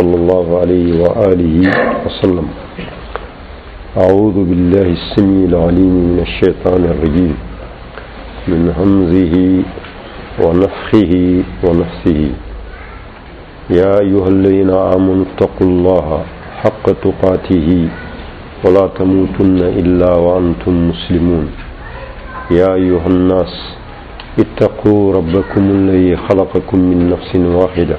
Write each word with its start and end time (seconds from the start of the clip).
صلى 0.00 0.14
الله 0.20 0.46
عليه 0.60 1.02
وآله 1.02 1.56
وسلم 2.06 2.46
أعوذ 3.96 4.36
بالله 4.50 4.88
السميع 4.98 5.44
العليم 5.52 5.88
من 6.10 6.18
الشيطان 6.28 6.84
الرجيم 6.94 7.34
من 8.48 8.62
همزه 8.78 9.34
ونفخه 10.44 11.12
ونفسه 11.64 12.22
يا 13.80 13.90
أيها 14.04 14.28
الذين 14.36 14.70
آمنوا 14.70 15.24
اتقوا 15.28 15.66
الله 15.72 16.08
حق 16.62 16.84
تقاته 17.06 17.88
ولا 18.64 18.86
تموتن 18.98 19.56
إلا 19.80 20.10
وأنتم 20.24 20.88
مسلمون 20.90 21.46
يا 22.50 22.74
أيها 22.74 23.06
الناس 23.06 23.52
اتقوا 24.42 25.12
ربكم 25.18 25.70
الذي 25.70 26.16
خلقكم 26.16 26.78
من 26.78 27.08
نفس 27.10 27.36
واحده 27.36 27.98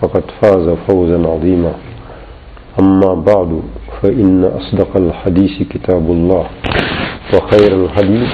فقد 0.00 0.22
فاز 0.42 0.68
فوزا 0.88 1.26
عظيما 1.28 1.72
أما 2.80 3.14
بعد 3.14 3.60
فإن 4.02 4.44
أصدق 4.44 4.96
الحديث 4.96 5.54
كتاب 5.72 6.10
الله 6.10 6.44
وخير 7.34 7.84
الحديث 7.84 8.28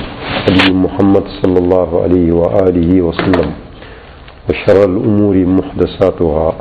حديث 0.47 0.70
محمد 0.70 1.25
صلى 1.42 1.58
الله 1.64 2.03
عليه 2.03 2.33
وآله 2.33 3.03
وسلم 3.03 3.48
وشر 4.48 4.78
الأمور 4.92 5.36
محدثاتها 5.58 6.53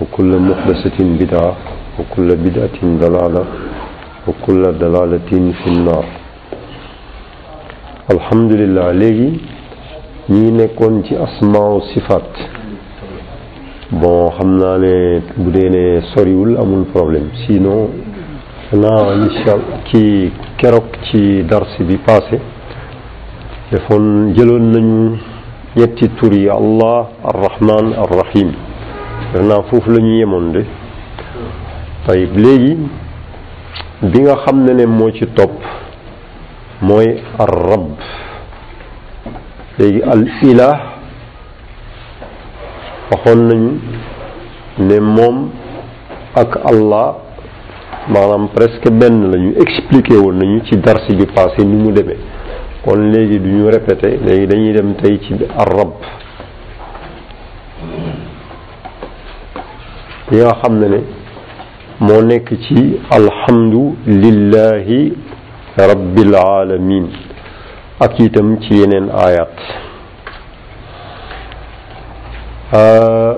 وكل 0.00 0.30
محدثة 0.48 0.98
بدعة 1.18 1.56
وكل 1.98 2.28
بدعة 2.36 2.78
ضلالة 2.84 3.44
وكل 4.28 4.62
ضلالة 4.84 5.30
في 5.32 5.66
النار 5.74 6.04
الحمد 8.14 8.52
لله 8.60 8.92
لي 8.92 9.38
ñi 10.32 10.52
nekkoon 10.52 11.02
ci 11.04 11.16
asmaa 11.18 11.74
bon 14.00 14.30
xam 14.38 14.56
naa 14.58 14.78
ne 14.78 15.20
bu 15.36 15.50
dee 15.52 15.68
ne 15.70 16.00
soriwul 16.14 16.56
amul 16.56 16.84
problème 16.94 17.26
sinon 17.46 17.82
xanaa 18.70 19.04
incha 19.20 19.54
ci 19.90 20.32
keroog 20.58 20.86
ci 21.10 21.42
dars 21.48 21.72
bi 21.88 21.96
passé 21.98 22.36
defoon 23.70 24.32
jëloon 24.34 24.66
nañu 24.74 25.04
ñetti 25.76 26.08
tur 26.16 26.32
yi 26.32 26.48
allah 26.48 27.00
arrahman 27.30 27.86
arrahim 28.04 28.50
def 29.34 29.62
foofu 29.68 29.88
la 29.94 29.98
ñu 30.06 30.14
yemoon 30.20 30.46
de 30.54 30.62
tayib 32.06 32.32
léegi 32.44 32.74
bi 34.10 34.18
nga 34.24 34.36
xam 34.42 34.58
ne 34.64 34.72
ne 34.72 34.84
moo 34.86 35.10
ci 35.12 35.26
topp 35.38 35.56
mooy 36.86 37.08
ar 37.44 37.48
rab 37.66 37.90
léegi 39.76 40.00
al 40.12 40.22
ilah 40.50 40.91
waxoon 43.12 43.40
nañu 43.50 43.72
ne 44.88 44.98
moom 45.14 45.36
ak 46.42 46.50
Allah 46.70 47.08
maanaam 48.08 48.44
presque 48.56 48.88
benn 49.00 49.18
lañu 49.32 49.50
expliqué 49.64 50.16
woon 50.16 50.38
nañu 50.40 50.60
ci 50.66 50.76
dars 50.80 51.04
bi 51.16 51.26
passé 51.26 51.64
ni 51.64 51.76
mu 51.82 51.92
demee 51.92 52.16
kon 52.82 53.00
léegi 53.12 53.38
du 53.40 53.48
ñu 53.50 53.64
répété 53.68 54.18
léegi 54.24 54.46
dañuy 54.46 54.72
dem 54.72 54.94
tey 54.94 55.18
ci 55.24 55.34
ar-rabb 55.58 55.92
yi 60.32 60.42
xam 60.62 60.74
ne 60.80 60.86
ne 60.94 61.00
moo 62.00 62.22
nekk 62.22 62.48
ci 62.66 62.96
alhamdu 63.18 63.96
lillahi 64.06 65.00
rabbil 65.76 66.34
alamin 66.34 67.06
ak 68.00 68.18
itam 68.20 68.56
ci 68.62 68.78
yeneen 68.80 69.10
ayat 69.14 69.56
Euh, 72.74 73.34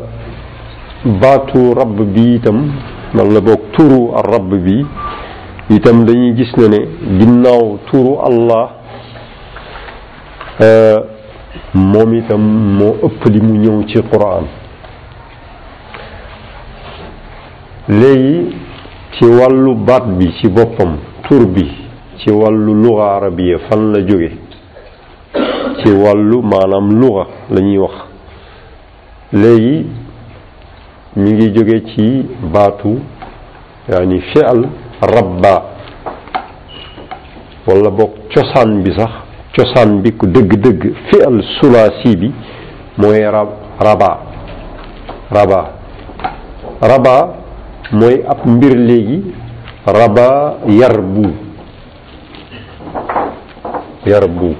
baatu 1.04 1.74
rabb 1.74 2.00
bi 2.14 2.36
itam 2.36 2.70
wala 3.16 3.40
boog 3.40 3.72
turu 3.72 4.12
ar 4.14 4.38
bi 4.46 4.78
itam 5.70 6.04
dañuy 6.06 6.36
gis 6.36 6.54
ne 6.56 6.68
ne 6.68 6.78
ginnaaw 7.18 7.80
turu 7.90 8.14
allah 8.22 8.70
euh, 10.60 10.98
moom 11.74 12.14
itam 12.14 12.40
moo 12.78 12.94
ëpp 13.06 13.24
li 13.32 13.40
mu 13.42 13.54
ñëw 13.58 13.88
ci 13.88 13.98
quran 14.08 14.46
léegi 17.88 18.54
ci 19.18 19.24
wàllu 19.24 19.74
baat 19.74 20.04
bi 20.16 20.30
ci 20.38 20.46
boppam 20.48 20.94
tur 21.24 21.44
bi 21.48 21.66
ci 22.18 22.30
wàllu 22.30 22.72
luga 22.72 23.16
arabiya 23.16 23.58
fan 23.68 23.90
la 23.92 24.00
jóge 24.00 24.30
ci 25.82 25.90
wàllu 25.90 26.40
maanaam 26.42 26.88
luga 27.00 27.26
lañuy 27.50 27.78
wax 27.78 28.13
léegi 29.34 29.86
ñu 31.16 31.30
ngi 31.32 31.52
jóge 31.54 31.78
ci 31.90 32.06
baatu 32.52 33.00
yaani 33.88 34.20
fi'al 34.32 34.60
rabba 35.00 35.62
wala 37.66 37.90
bokk 37.90 38.14
cosaan 38.34 38.82
bi 38.82 38.90
sax 38.98 39.10
cosaan 39.56 40.00
bi 40.02 40.10
ku 40.16 40.26
dëgg-dëgg 40.26 40.82
fi'al 41.10 41.36
sulaasi 41.58 42.16
bi 42.20 42.28
mooy 42.98 43.22
rab 43.34 43.48
raba 43.84 44.10
raba 45.36 45.60
raba 46.88 47.16
mooy 47.98 48.16
ab 48.32 48.40
mbir 48.46 48.74
léegi 48.88 49.18
raba 49.98 50.28
yarbu 50.80 51.26
yarbu 54.06 54.54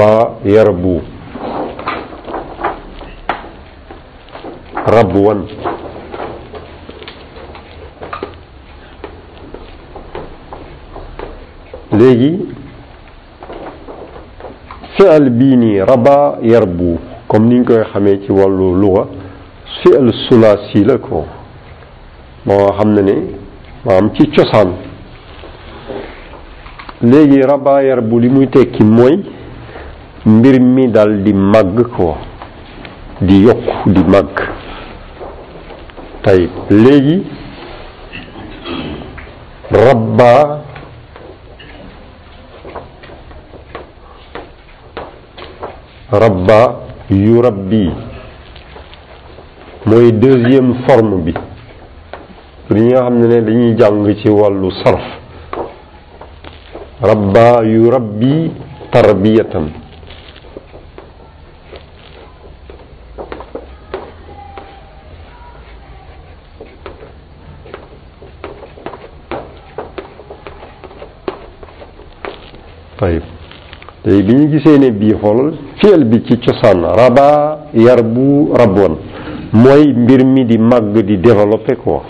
ربى 0.00 0.22
يربو 0.44 0.96
ربوا 4.98 5.32
léegi 11.98 12.46
fi'al 14.96 15.26
bii 15.30 15.56
nii 15.56 15.78
raba 15.82 16.38
yarbu 16.42 16.98
comme 17.28 17.46
ni 17.48 17.54
ñu 17.60 17.64
koy 17.64 17.82
xamee 17.92 18.20
ci 18.24 18.30
wàllu 18.32 18.66
luga 18.82 19.02
fi'al 19.80 20.08
sulaasi 20.24 20.84
la 20.84 20.96
ko 20.98 21.24
moo 22.46 22.70
xam 22.78 22.90
ne 22.94 23.02
ne 23.08 23.14
am 23.98 24.10
ci 24.14 24.30
cosaan 24.34 24.70
léegi 27.10 27.40
raba 27.50 27.82
yarbu 27.82 28.14
li 28.20 28.28
muy 28.34 28.46
tekki 28.54 28.84
mooy 28.84 29.16
mbir 30.26 30.60
mi 30.60 30.88
dal 30.92 31.24
di 31.24 31.32
mag 31.32 31.72
ko 31.96 32.12
di 33.24 33.40
yok 33.40 33.64
di 33.88 34.02
mag 34.04 34.28
tay 36.20 36.44
legi 36.68 37.24
rabba 39.72 40.60
rabba 46.12 46.60
yu 47.08 47.40
rabbi 47.40 47.88
deuxième 50.20 50.84
forme 50.84 51.24
bi 51.24 51.32
li 52.76 52.84
nga 52.92 53.00
xam 53.04 53.14
ne 53.18 53.40
dañuy 53.40 53.74
jang 53.74 54.04
ci 54.20 54.28
walu 54.28 54.68
sarf 54.84 55.04
rabba 57.00 57.64
yu 57.64 57.88
rabbi 57.88 58.52
tarbiyatan 58.92 59.88
tayib 73.00 73.22
tey 74.04 74.20
bi 74.22 74.32
ñu 74.34 74.46
gisee 74.52 74.78
ne 74.78 74.90
bii 74.92 75.14
xoolal 75.20 75.50
fiel 75.80 76.04
bi 76.04 76.22
ci 76.28 76.36
cosaan 76.44 76.80
raba 77.00 77.58
yar 77.74 78.00
bu 78.04 78.52
raboon 78.60 78.94
mooy 79.52 79.84
mbir 80.02 80.24
mi 80.24 80.44
di 80.44 80.58
màgg 80.58 80.94
di 81.08 81.16
développé 81.18 81.76
quoi 81.76 82.02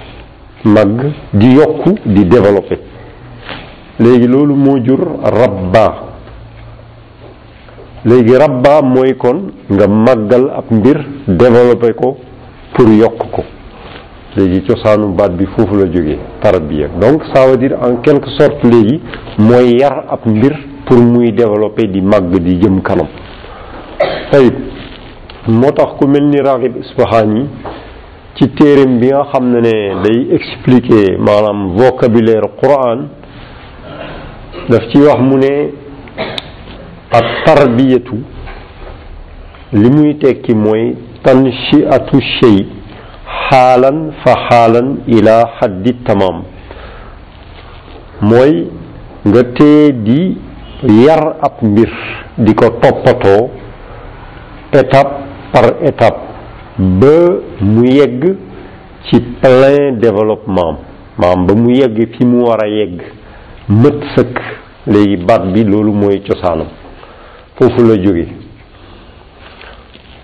màgg 0.64 1.00
di 1.34 1.54
yokku 1.54 1.90
di 2.06 2.24
développé 2.26 2.76
léegi 4.00 4.26
loolu 4.26 4.54
moo 4.54 4.78
jur 4.84 5.00
rabba 5.38 5.84
léegi 8.04 8.34
rabba 8.42 8.82
mooy 8.82 9.12
kon 9.16 9.38
nga 9.70 9.86
màggal 9.86 10.44
ab 10.58 10.66
mbir 10.76 10.98
développé 11.26 11.92
ko 12.00 12.16
pour 12.74 12.88
yokk 12.88 13.18
ko 13.34 13.42
léegi 14.36 14.62
cosaanu 14.66 15.12
baat 15.16 15.32
bi 15.38 15.46
foofu 15.46 15.74
la 15.76 15.84
jóge 15.92 16.16
tarbiya 16.42 16.88
donc 17.00 17.22
ça 17.34 17.46
veut 17.46 17.56
dire 17.58 17.74
en 17.82 17.96
quelque 17.96 18.28
sorte 18.38 18.62
léegi 18.64 19.00
mooy 19.38 19.78
yar 19.80 20.04
ab 20.08 20.20
mbir 20.26 20.54
pour 20.90 20.98
muy 21.00 21.30
développer 21.30 21.86
di 21.86 22.00
mag 22.02 22.26
di 22.34 22.58
jëm 22.60 22.82
kanam 22.82 23.06
tay 24.30 24.50
motax 25.46 25.94
ku 25.98 26.04
melni 26.10 26.34
ni 26.36 26.40
raxib 26.42 26.74
ci 28.36 28.48
terem 28.58 28.98
bi 29.00 29.08
nga 29.12 29.22
xamne 29.32 29.60
ne 29.68 29.74
day 30.04 30.18
expliquer 30.38 31.16
manam 31.28 31.60
vocabulaire 31.78 32.48
quran 32.60 33.00
daf 34.70 34.84
ci 34.90 34.98
wax 35.06 35.20
mu 35.28 35.36
ne 35.44 35.54
at 37.18 37.26
tarbiyatu 37.46 38.16
li 39.82 39.88
muy 39.96 40.18
tekki 40.24 40.52
mooy 40.64 40.84
tanshiatu 41.24 42.18
shay 42.36 42.56
halan 43.46 43.98
fa 44.22 44.32
halan 44.48 44.88
ila 45.16 45.36
xaddi 45.58 45.92
tamam 46.06 46.36
moy 48.30 48.52
nga 49.30 49.42
tee 49.58 49.92
di 49.92 50.20
yar 50.88 51.36
ab 51.42 51.60
mbir 51.60 51.90
di 52.38 52.54
ko 52.54 52.80
toppatoo 52.80 53.50
étape 54.72 55.12
par 55.52 55.64
étape 55.82 56.18
ba 56.78 57.12
mu 57.60 57.84
yegg 57.86 58.24
ci 59.08 59.20
plein 59.40 59.92
développement 59.98 60.78
maam 61.18 61.44
ba 61.46 61.54
mu 61.54 61.70
yegg 61.74 62.00
fi 62.16 62.24
mu 62.24 62.44
war 62.46 62.64
a 62.64 62.68
yegg 62.68 63.00
mët 63.68 64.04
sëkk 64.16 64.38
léegi 64.86 65.16
baat 65.24 65.44
bi 65.52 65.64
loolu 65.64 65.92
mooy 65.92 66.22
cosaanam 66.24 66.68
foofu 67.58 67.84
la 67.86 67.98
jóge 68.02 68.28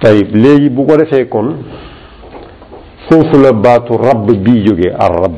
tey 0.01 0.25
léegi 0.33 0.71
bu 0.71 0.87
ko 0.87 0.97
defee 0.97 1.29
kon 1.29 1.53
foofu 3.11 3.43
la 3.43 3.53
baatu 3.53 3.93
rabb 3.99 4.31
bi 4.33 4.63
jóge 4.65 4.89
ar 4.99 5.13
rabb 5.19 5.37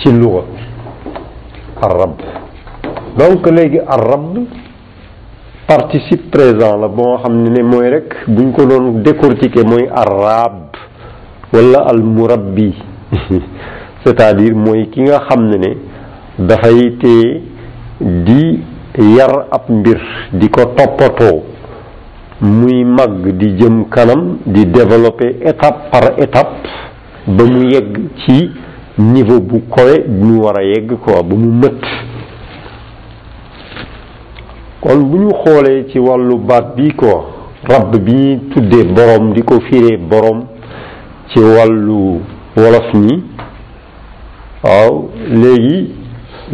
ci 0.00 0.08
luga 0.14 0.42
arab 1.82 2.14
donc 3.18 3.44
léegi 3.50 3.80
arab 3.96 4.46
participe 5.66 6.30
présent 6.30 6.76
la 6.84 6.88
boo 6.88 7.18
xam 7.22 7.42
ne 7.44 7.50
ne 7.56 7.62
mooy 7.62 7.90
rek 7.94 8.14
buñ 8.26 8.52
ko 8.52 8.66
doon 8.66 9.02
décortiquer 9.02 9.64
mooy 9.66 9.86
arab 10.04 10.74
wala 11.52 11.78
al 11.92 12.02
murabbi 12.02 12.74
c'est-à-dire 14.04 14.54
mooy 14.54 14.88
ki 14.90 15.02
nga 15.02 15.18
xam 15.28 15.48
ne 15.50 15.56
ne 15.66 15.72
dafay 16.52 16.90
téye 17.00 17.42
di 18.00 18.42
yar 19.16 19.34
ab 19.58 19.66
mbir 19.68 20.00
di 20.32 20.48
ko 20.48 20.64
toppatoo 20.76 21.42
muy 22.40 22.84
màgg 22.84 23.26
di 23.40 23.56
jëm 23.58 23.84
kanam 23.94 24.38
di 24.46 24.64
développer 24.78 25.32
étape 25.52 25.90
par 25.90 26.12
étape 26.26 26.62
ba 27.26 27.44
mu 27.44 27.66
yegg 27.72 28.00
ci 28.24 28.38
niveau 28.98 29.38
bu 29.40 29.60
kowe 29.70 29.98
bu 30.08 30.26
ñu 30.26 30.42
war 30.42 30.58
a 30.58 30.62
yegg 30.62 30.90
ko 31.04 31.22
bu 31.22 31.36
mu 31.36 31.50
mët 31.52 31.72
kon 34.80 34.98
bu 35.10 35.16
ñu 35.18 35.30
xoolee 35.44 35.84
ci 35.92 35.98
wàllu 35.98 36.34
baat 36.38 36.64
bi 36.76 36.90
ko 36.96 37.06
rabb 37.68 37.96
bi 38.04 38.12
ñuy 38.12 38.38
tuddee 38.52 38.84
borom 38.96 39.32
di 39.34 39.42
ko 39.42 39.54
fiire 39.60 39.96
boroom 39.98 40.40
ci 41.28 41.38
wàllu 41.38 41.96
wolof 42.56 42.92
ñi 42.94 43.14
waaw 44.64 44.92
léegi 45.40 45.92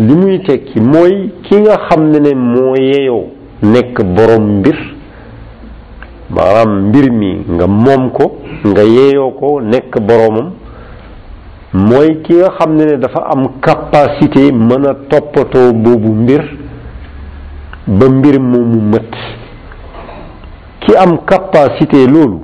li 0.06 0.14
muy 0.14 0.38
tekki 0.46 0.80
mooy 0.80 1.30
ki 1.44 1.56
nga 1.56 1.76
xam 1.88 2.10
ne 2.10 2.18
ne 2.20 2.34
moo 2.34 2.74
yeyoo 2.76 3.24
nekk 3.62 3.96
borom 4.16 4.44
mbir 4.58 4.76
maanaam 6.34 6.72
mbir 6.88 7.10
mi 7.10 7.30
nga 7.54 7.66
moom 7.66 8.10
ko 8.12 8.26
nga 8.66 8.82
yeyoo 8.82 9.30
ko 9.30 9.60
nekk 9.62 9.92
boromam 10.08 10.50
mooy 11.74 12.22
ki 12.22 12.34
nga 12.38 12.50
xam 12.56 12.76
ne 12.78 12.84
ni 12.86 12.96
dafa 13.02 13.20
am 13.32 13.42
capacité 13.60 14.52
mën 14.52 14.84
a 14.88 14.94
toppatoo 15.10 15.72
boobu 15.82 16.10
mbir 16.22 16.42
ba 17.98 18.06
mbir 18.08 18.38
moomu 18.38 18.78
mët 18.92 19.10
ki 20.84 20.92
am 21.02 21.16
capacité 21.26 22.06
loolu 22.06 22.38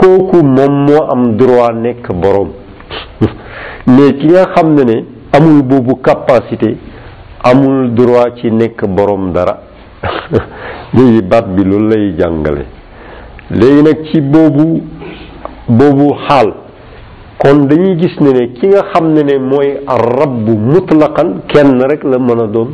kooku 0.00 0.38
moom 0.42 0.72
moo 0.86 1.02
am 1.12 1.36
droit 1.36 1.74
nekk 1.76 2.08
boroom 2.22 2.50
mais 3.86 4.12
ki 4.18 4.28
nga 4.32 4.46
xam 4.54 4.72
ne 4.78 4.82
ne 4.84 4.96
amul 5.36 5.60
boobu 5.62 5.96
capacité 6.02 6.70
amul 7.44 7.92
droit 7.94 8.30
ci 8.40 8.50
nekk 8.50 8.86
boroom 8.86 9.28
dara 9.36 9.58
léegi 10.96 11.20
baat 11.20 11.46
bi 11.56 11.64
loolu 11.68 11.88
lay 11.92 12.14
jàngale 12.18 12.64
léegi 13.50 13.82
nag 13.90 13.98
ci 14.08 14.20
boobu 14.22 14.68
boobu 15.68 16.14
xaal 16.26 16.54
kon 17.38 17.68
dañuy 17.70 17.96
gis 18.02 18.18
ne 18.20 18.32
ne 18.34 18.46
ki 18.58 18.66
nga 18.68 18.82
xam 18.92 19.12
ne 19.14 19.22
ne 19.22 19.38
mooy 19.38 19.68
rabbu 19.86 20.52
mutlaqan 20.72 21.42
kenn 21.48 21.78
rek 21.90 22.02
la 22.04 22.18
mën 22.18 22.38
a 22.42 22.46
doon 22.48 22.68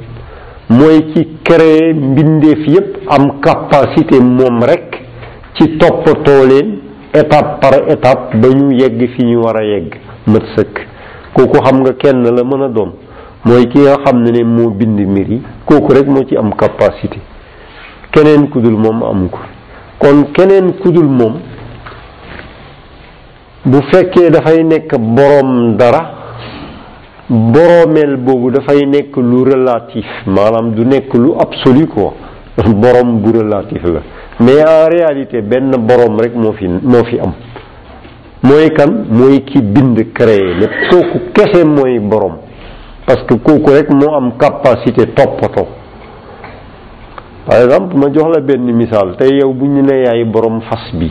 mooy 0.71 1.13
ci 1.15 1.29
créé 1.45 1.93
mbindeef 1.93 2.67
yépp 2.67 2.97
am 3.09 3.41
capacité 3.43 4.19
moom 4.21 4.63
rekk 4.65 4.99
ci 5.57 5.77
toppatoo 5.79 6.47
leen 6.49 6.79
étape 7.13 7.61
par 7.61 7.73
ba 8.41 8.49
ñu 8.49 8.73
yegg 8.75 9.07
fi 9.15 9.25
ñu 9.25 9.43
war 9.43 9.57
a 9.59 9.65
yegg 9.65 9.97
mat 10.29 10.43
sëkk 10.57 10.81
kooku 11.35 11.61
xam 11.67 11.81
nga 11.83 11.93
kenn 11.93 12.23
la 12.25 12.31
mën 12.45 12.63
a 12.65 12.69
doon 12.69 12.93
mooy 13.45 13.69
ki 13.69 13.79
nga 13.81 13.99
xam 14.05 14.23
ne 14.23 14.31
ne 14.31 14.45
moo 14.45 14.71
bind 14.71 14.99
mbir 14.99 15.29
yi 15.31 15.43
kooku 15.67 15.93
rek 15.93 16.07
moo 16.07 16.25
ci 16.27 16.37
am 16.39 16.55
capacité 16.57 17.19
keneen 18.13 18.49
kudul 18.49 18.77
moom 18.79 19.03
amu 19.03 19.29
ko 19.29 19.41
kon 19.99 20.25
keneen 20.33 20.73
kudul 20.83 21.05
moom 21.05 21.35
bu 23.65 23.79
fekkee 23.93 24.33
dafay 24.33 24.61
nekk 24.71 24.91
boroom 25.17 25.79
dara 25.81 26.03
boroomeel 27.31 28.17
boobu 28.27 28.51
dafay 28.57 28.81
nekk 28.95 29.17
lu 29.17 29.41
relatif 29.53 30.05
maanaam 30.27 30.77
du 30.77 30.85
nekk 30.85 31.11
lu 31.17 31.33
absolu 31.45 31.87
quoi 31.93 32.13
boroom 32.83 33.23
bu 33.23 33.31
relatif 33.41 33.83
la 33.95 34.01
mais 34.41 34.65
en 34.69 34.85
réalité 34.95 35.41
benn 35.41 35.71
boroom 35.89 36.15
rek 36.25 36.35
moo 36.37 36.53
fi 36.53 36.69
moo 36.69 37.05
fi 37.11 37.17
am 37.25 37.33
mooy 38.49 38.69
kan 38.77 38.91
mooy 39.19 39.41
ki 39.49 39.63
bind 39.63 39.99
créé 40.17 40.45
lépp 40.61 40.75
kooku 40.91 41.19
kese 41.35 41.65
mooy 41.65 41.99
boroom 42.11 42.37
parce 43.07 43.23
que 43.27 43.35
kooku 43.45 43.71
rek 43.79 43.89
moo 43.91 44.13
am 44.19 44.33
capacité 44.39 45.07
toppatoo 45.17 45.67
par 47.47 47.59
exemple 47.65 47.97
ma 47.97 48.11
jox 48.13 48.29
la 48.35 48.41
benn 48.41 48.65
misaal 48.83 49.17
tey 49.19 49.39
yow 49.41 49.53
bu 49.55 49.67
ñu 49.67 49.83
ne 49.83 49.97
yaay 50.05 50.25
boroom 50.25 50.61
fas 50.69 50.87
bi 51.01 51.11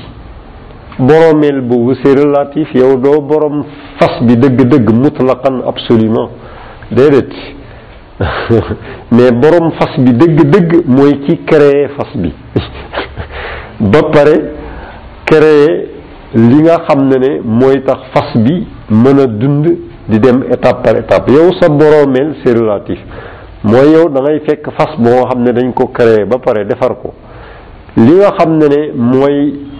boromeel 0.99 1.61
boobu 1.61 1.95
c'est 2.03 2.11
relatif 2.17 2.67
yow 2.75 2.97
doo 2.97 3.21
borom 3.21 3.63
fas 3.99 4.21
bi 4.21 4.37
dëgg-dëgg 4.37 4.89
mutlaqan 4.93 5.61
absolument 5.67 6.29
déedéet 6.91 7.29
mais 9.11 9.31
borom 9.31 9.71
fas 9.79 9.97
bi 9.97 10.13
dëgg-dëgg 10.13 10.83
mooy 10.87 11.19
ci 11.27 11.39
créer 11.45 11.87
fas 11.97 12.09
bi 12.15 12.31
ba 13.79 14.03
pare 14.11 14.35
créer 15.25 15.89
li 16.35 16.61
nga 16.61 16.79
xam 16.87 17.07
ne 17.09 17.17
ne 17.25 17.39
mooy 17.43 17.83
tax 17.85 18.01
fas 18.13 18.37
bi 18.39 18.67
mën 18.89 19.19
a 19.19 19.25
dund 19.27 19.67
di 20.09 20.19
dem 20.19 20.43
étape 20.51 20.83
par 20.83 20.95
étape 20.97 21.31
yow 21.31 21.51
sa 21.59 21.69
boromeel 21.69 22.35
c'est 22.43 22.53
relatif 22.55 22.99
mooy 23.63 23.93
yow 23.93 24.09
dangay 24.09 24.39
fekk 24.47 24.69
fas 24.77 24.93
boo 24.99 25.25
xam 25.27 25.41
ne 25.43 25.51
dañ 25.53 25.73
ko 25.73 25.87
créer 25.87 26.25
ba 26.25 26.37
pare 26.37 26.65
defar 26.67 26.95
ko 27.01 27.13
li 27.97 28.11
nga 28.19 28.31
xam 28.37 28.57
ne 28.59 28.65
ne 28.75 28.91
mooy 28.95 29.72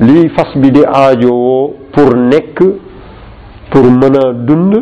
lii 0.00 0.28
fas 0.28 0.52
bi 0.56 0.70
di 0.70 0.84
aajowoo 0.84 1.70
pour 1.92 2.14
nekk 2.16 2.60
pour 3.70 3.82
mën 3.84 4.16
a 4.16 4.32
dund 4.46 4.74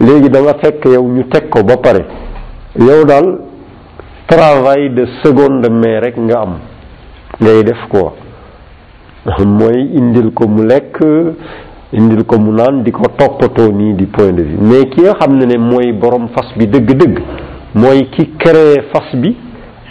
léegi 0.00 0.30
danga 0.30 0.50
nga 0.52 0.58
fekk 0.62 0.84
yow 0.84 1.02
ñu 1.06 1.24
teg 1.28 1.48
ko 1.48 1.64
ba 1.64 1.76
pare 1.76 2.04
yow 2.78 3.04
daal 3.04 3.38
travail 4.28 4.90
de 4.94 5.04
seconde 5.22 5.68
main 5.70 5.98
rek 6.00 6.16
nga 6.18 6.40
am 6.42 6.58
ngay 7.40 7.64
def 7.64 7.88
quoi 7.90 8.12
mooy 9.44 9.90
indil 9.94 10.30
ko 10.32 10.46
mu 10.46 10.62
lekk 10.64 10.96
indil 11.92 12.24
ko 12.24 12.38
mu 12.38 12.52
naan 12.52 12.82
di 12.84 12.92
ko 12.92 13.02
toppatoo 13.16 13.72
nii 13.72 13.94
di 13.94 14.06
point 14.06 14.30
de 14.32 14.42
vue 14.44 14.58
mais 14.64 14.86
ki 14.90 15.00
nga 15.00 15.14
xam 15.14 15.36
ne 15.38 15.46
ne 15.46 15.58
mooy 15.58 15.92
borom 15.92 16.28
fas 16.28 16.54
bi 16.56 16.66
dëgg-dëgg 16.68 17.18
mooy 17.74 18.06
ki 18.14 18.30
créer 18.38 18.84
fas 18.92 19.10
bi 19.14 19.34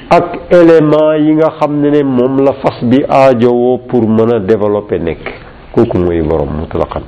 ak 0.10 0.52
élément 0.52 1.14
yi 1.14 1.34
nga 1.36 1.50
xam 1.60 1.80
ne 1.82 1.90
ne 1.90 2.04
moom 2.04 2.44
la 2.46 2.54
fas 2.54 2.84
bi 2.84 3.04
aajowoo 3.10 3.80
pour 3.88 4.08
mën 4.08 4.36
a 4.36 4.40
développer 4.40 5.00
nekk 5.00 5.24
kooku 5.74 5.98
mooy 5.98 6.22
borom 6.22 6.50
mutlaqan 6.62 7.06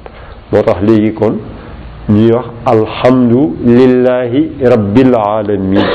moo 0.52 0.62
tax 0.64 0.82
léegi 0.82 1.12
kon 1.14 1.34
ñuy 2.10 2.32
wax 2.34 2.46
alhamdu 2.74 3.40
lillahi 3.66 4.42
rabbil 4.74 5.14
alamin 5.22 5.86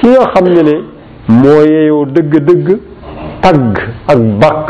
ki 0.00 0.08
nga 0.08 0.30
xam 0.34 0.48
ne 0.50 0.60
ne 0.70 0.76
mooy 1.28 1.66
yeeyoo 1.72 2.04
dëgg-dëgg 2.06 2.74
tagg 3.40 3.78
ak 4.08 4.18
bàkk 4.42 4.68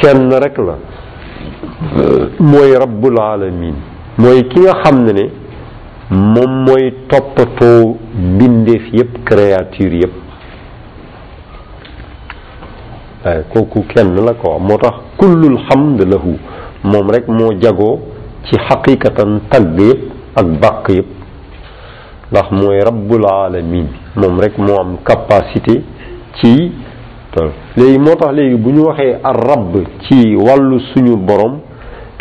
kenn 0.00 0.26
rek 0.44 0.58
la 0.58 0.74
mooy 2.40 2.74
rabbul 2.84 3.20
alamin 3.26 3.74
mooy 4.18 4.48
ki 4.48 4.60
nga 4.66 4.80
xam 4.82 5.04
ne 5.06 5.12
ne 5.14 5.28
moom 6.16 6.58
mooy 6.66 6.90
toppatoo 7.08 7.96
mbindeef 8.16 8.82
yépp 8.92 9.24
créature 9.30 9.94
yépp 10.02 10.23
kooku 13.50 13.82
kenn 13.88 14.14
la 14.20 14.34
ko 14.34 14.58
moo 14.58 14.76
tax 14.78 14.94
kullul 15.18 15.56
hamd 15.68 16.00
lahu 16.04 16.36
moom 16.84 17.10
rek 17.10 17.28
moo 17.28 17.52
jagoo 17.62 17.98
ci 18.46 18.56
xaqiqatan 18.68 19.40
tagg 19.50 19.78
yëpp 19.80 20.02
ak 20.40 20.46
bàq 20.60 20.88
yépp 20.92 21.10
ndax 22.30 22.50
mooy 22.52 22.80
rabbul 22.84 23.24
alamin 23.26 23.86
moom 24.16 24.40
rek 24.40 24.58
moo 24.58 24.78
am 24.80 24.96
capacité 25.08 25.76
ci 26.40 26.72
léegi 27.76 27.98
moo 27.98 28.14
tax 28.16 28.32
léegi 28.34 28.56
bu 28.56 28.72
ñu 28.72 28.82
waxee 28.86 29.16
ar 29.22 29.36
rabb 29.36 29.74
ci 30.06 30.36
wàllu 30.36 30.80
suñu 30.92 31.16
borom 31.16 31.58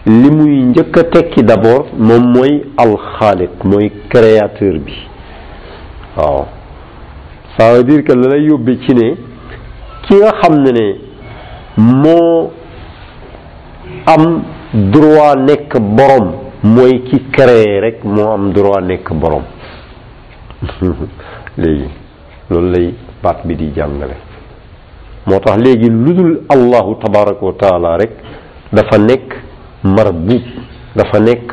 li 0.06 0.32
muy 0.32 0.64
njëkk 0.70 0.98
a 1.00 1.04
tekki 1.04 1.44
d'abord 1.44 1.86
moom 1.98 2.32
mooy 2.36 2.64
alxaaliq 2.78 3.64
mooy 3.66 3.92
créateur 4.10 4.80
bi 4.86 4.96
waaw 6.18 6.46
ça 7.58 7.74
veut 7.74 7.84
dire 7.84 8.04
que 8.04 8.14
la 8.14 8.36
lay 8.38 8.46
yóbbe 8.48 8.78
ci 8.86 8.96
ne 8.96 9.14
ki 10.16 10.20
nga 10.22 10.32
xam 10.40 10.56
ne 10.64 10.72
ne 10.74 10.86
moo 11.78 12.52
am 14.14 14.24
droit 14.94 15.36
nekk 15.48 15.70
borom 15.98 16.28
mooy 16.74 16.94
ki 17.08 17.18
créé 17.36 17.80
rek 17.82 18.04
moo 18.04 18.30
am 18.34 18.52
droit 18.54 18.82
nekk 18.92 19.08
boroom 19.22 19.44
léegi 21.62 21.88
loolu 22.50 22.70
lay 22.74 22.86
baat 23.24 23.38
bi 23.48 23.56
di 23.56 23.68
jàngale 23.76 24.16
moo 25.28 25.40
tax 25.40 25.58
léegi 25.66 25.90
lu 25.90 26.14
dul 26.20 26.34
allahu 26.56 26.96
tabaraka 27.04 27.46
wa 27.46 27.54
taala 27.64 27.98
rek 27.98 28.12
dafa 28.72 28.98
nekk 28.98 29.30
marbuub 29.84 30.46
dafa 30.96 31.20
nekk 31.20 31.48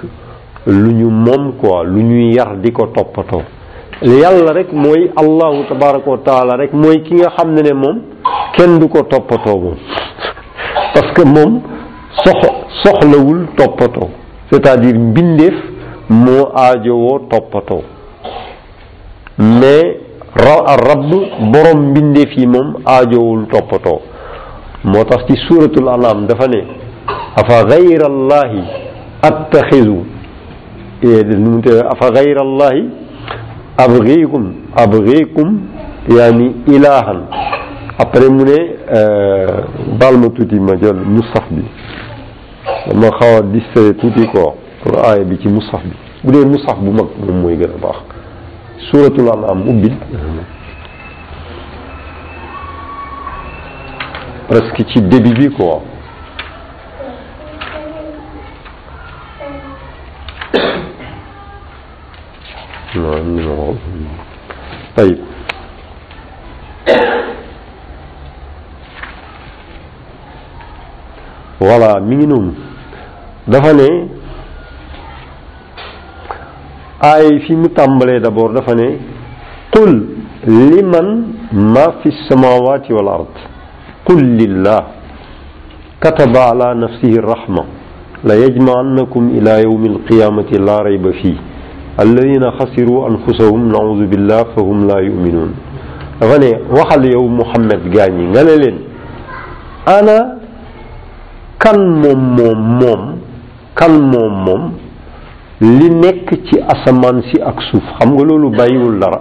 lu 0.66 0.92
ñu 1.00 1.08
moom 1.10 1.52
quoi 1.60 1.84
lu 1.86 2.02
ñuy 2.02 2.34
yar 2.36 2.56
di 2.60 2.72
ko 2.72 2.86
toppatoo 2.94 3.42
yàlla 4.02 4.52
rek 4.56 4.72
mooy 4.72 5.10
allahu 5.16 5.68
tabaraka 5.68 6.08
wa 6.10 6.18
taala 6.24 6.56
rek 6.56 6.72
mooy 6.72 7.04
ki 7.04 7.14
nga 7.20 7.30
xam 7.36 7.52
ne 7.54 7.62
ne 7.62 7.72
moom 7.76 7.96
kenn 8.56 8.78
du 8.80 8.88
ko 8.88 9.02
toppatoo 9.02 9.60
moom 9.60 9.76
parce 10.94 11.12
que 11.12 11.22
moom 11.22 11.60
sox 12.24 12.40
soxlawul 12.82 13.46
toppatoo 13.56 14.08
c'est 14.50 14.66
à 14.66 14.76
dire 14.76 14.94
mbindeef 14.98 15.54
moo 16.08 16.48
aajowoo 16.54 17.18
toppatoo 17.30 17.82
mais 19.38 19.98
ra 20.34 20.76
rabb 20.76 21.10
borom 21.52 21.90
mbindeef 21.90 22.36
yi 22.36 22.46
moom 22.46 22.74
aajowul 22.86 23.46
toppatoo 23.52 24.00
moo 24.84 25.04
tax 25.04 25.26
ci 25.28 25.36
suratul 25.46 25.88
anam 25.88 26.26
dafa 26.26 26.48
ne 26.48 26.60
afa 27.36 27.64
gayra 27.64 28.06
allahi 28.06 28.64
attaxidu 29.22 29.96
nu 31.02 31.50
mu 31.50 31.60
afa 31.92 32.10
gayra 32.10 32.40
allahi 32.40 33.08
abghikum 33.84 34.54
abghikum 34.76 35.60
yaani 36.18 36.54
ilaahan 36.66 37.20
après 37.98 38.28
mu 38.30 38.44
ne 38.44 38.54
euh, 38.94 39.46
baal 40.00 40.16
ma 40.18 40.28
tuuti 40.30 40.58
ma 40.60 40.72
jël 40.80 40.96
musaf 41.06 41.46
bi 41.50 41.62
dama 42.90 43.10
xaw 43.18 43.32
a 43.38 43.42
distrait 43.42 43.94
tuuti 44.00 44.26
ko 44.28 44.54
pour 44.82 44.98
aaya 45.04 45.24
bi 45.24 45.38
ci 45.40 45.48
musaf 45.48 45.80
bi 45.84 45.94
bu 46.24 46.32
dee 46.32 46.44
musaf 46.46 46.78
bu 46.78 46.90
mag 46.92 47.08
moom 47.26 47.40
mooy 47.42 47.56
gën 47.56 47.64
a 47.76 47.80
baax 47.82 47.98
suuratul 48.90 49.28
an'aam 49.28 49.68
ubbil 49.68 49.92
presque 54.48 54.84
ci 54.92 55.00
début 55.02 55.34
bi 55.34 55.50
quoi 55.50 55.82
العالمين 63.14 63.50
العظيم 63.52 64.14
طيب 64.98 65.18
ولا 71.66 71.92
مينون 72.10 72.46
دفني 73.52 73.90
اي 77.14 77.26
في 77.46 77.54
متامبلي 77.62 78.18
دابور 78.24 78.50
دفني 78.58 78.88
قل 79.74 79.92
لمن 80.70 81.06
ما 81.74 81.86
في 82.02 82.08
السماوات 82.16 82.86
والارض 82.96 83.34
قل 84.08 84.20
لله 84.40 84.80
كتب 86.04 86.34
على 86.48 86.68
نفسه 86.82 87.12
الرحمه 87.22 87.64
ليجمعنكم 88.28 89.22
الى 89.36 89.52
يوم 89.66 89.82
القيامه 89.92 90.50
لا 90.66 90.76
ريب 90.86 91.04
فيه 91.20 91.38
alladina 91.98 92.52
xasiru 92.60 93.06
anfusahum 93.08 93.72
naudu 93.72 94.06
billah 94.06 94.46
fahum 94.54 94.86
la 94.86 95.00
yuminuun 95.02 95.54
dafa 96.20 96.36
ne 96.38 96.50
waxal 96.70 97.02
yow 97.04 97.24
Muhammad 97.26 97.82
gaañ 97.90 98.14
yi 98.20 98.26
nga 98.30 98.42
ne 98.46 98.54
leen 98.60 98.76
ana 99.88 100.18
kan 101.58 101.78
moom 101.80 102.20
moom 102.36 102.58
moom 102.78 103.02
kan 103.74 103.92
moom 103.96 104.34
moom 104.46 104.64
li 105.64 105.88
nekk 105.88 106.28
ci 106.46 106.60
asamaan 106.60 107.22
si 107.26 107.40
ak 107.42 107.58
suuf 107.72 107.82
xam 107.98 108.14
nga 108.14 108.24
loolu 108.28 108.50
bàyyiwul 108.54 108.96
dara 109.00 109.20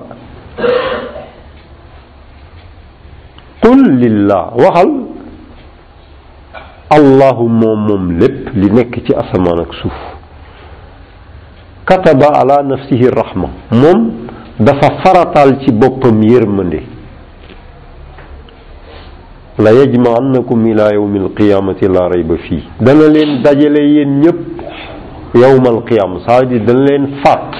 qul 3.63 3.81
lillah 3.97 4.55
waxal 4.59 4.91
allahu 6.91 7.43
moom 7.49 7.79
moom 7.89 8.03
lépp 8.21 8.53
li 8.59 8.67
nekk 8.69 8.93
ci 9.07 9.11
asamaan 9.15 9.57
ak 9.65 9.73
suuf 9.81 10.18
kataba 11.89 12.27
ala 12.39 12.61
nafsihi 12.63 13.09
rahma 13.09 13.49
moom 13.81 14.27
dafa 14.59 14.89
farataal 15.03 15.51
ci 15.65 15.71
boppam 15.73 16.21
yërmande 16.31 16.83
la 19.57 19.71
yajmaannakum 19.73 20.67
ila 20.71 20.93
yawmi 20.93 21.19
alqiyamati 21.25 21.87
la 21.89 22.07
rayba 22.13 22.35
fii 22.45 22.61
dana 22.79 23.07
leen 23.15 23.41
dajale 23.43 23.81
yéen 23.93 24.19
ñëpp 24.21 25.33
yawmal 25.41 25.81
qiyam 25.89 26.19
saa 26.27 26.45
di 26.45 26.59
dana 26.59 26.79
leen 26.89 27.07
faat 27.25 27.51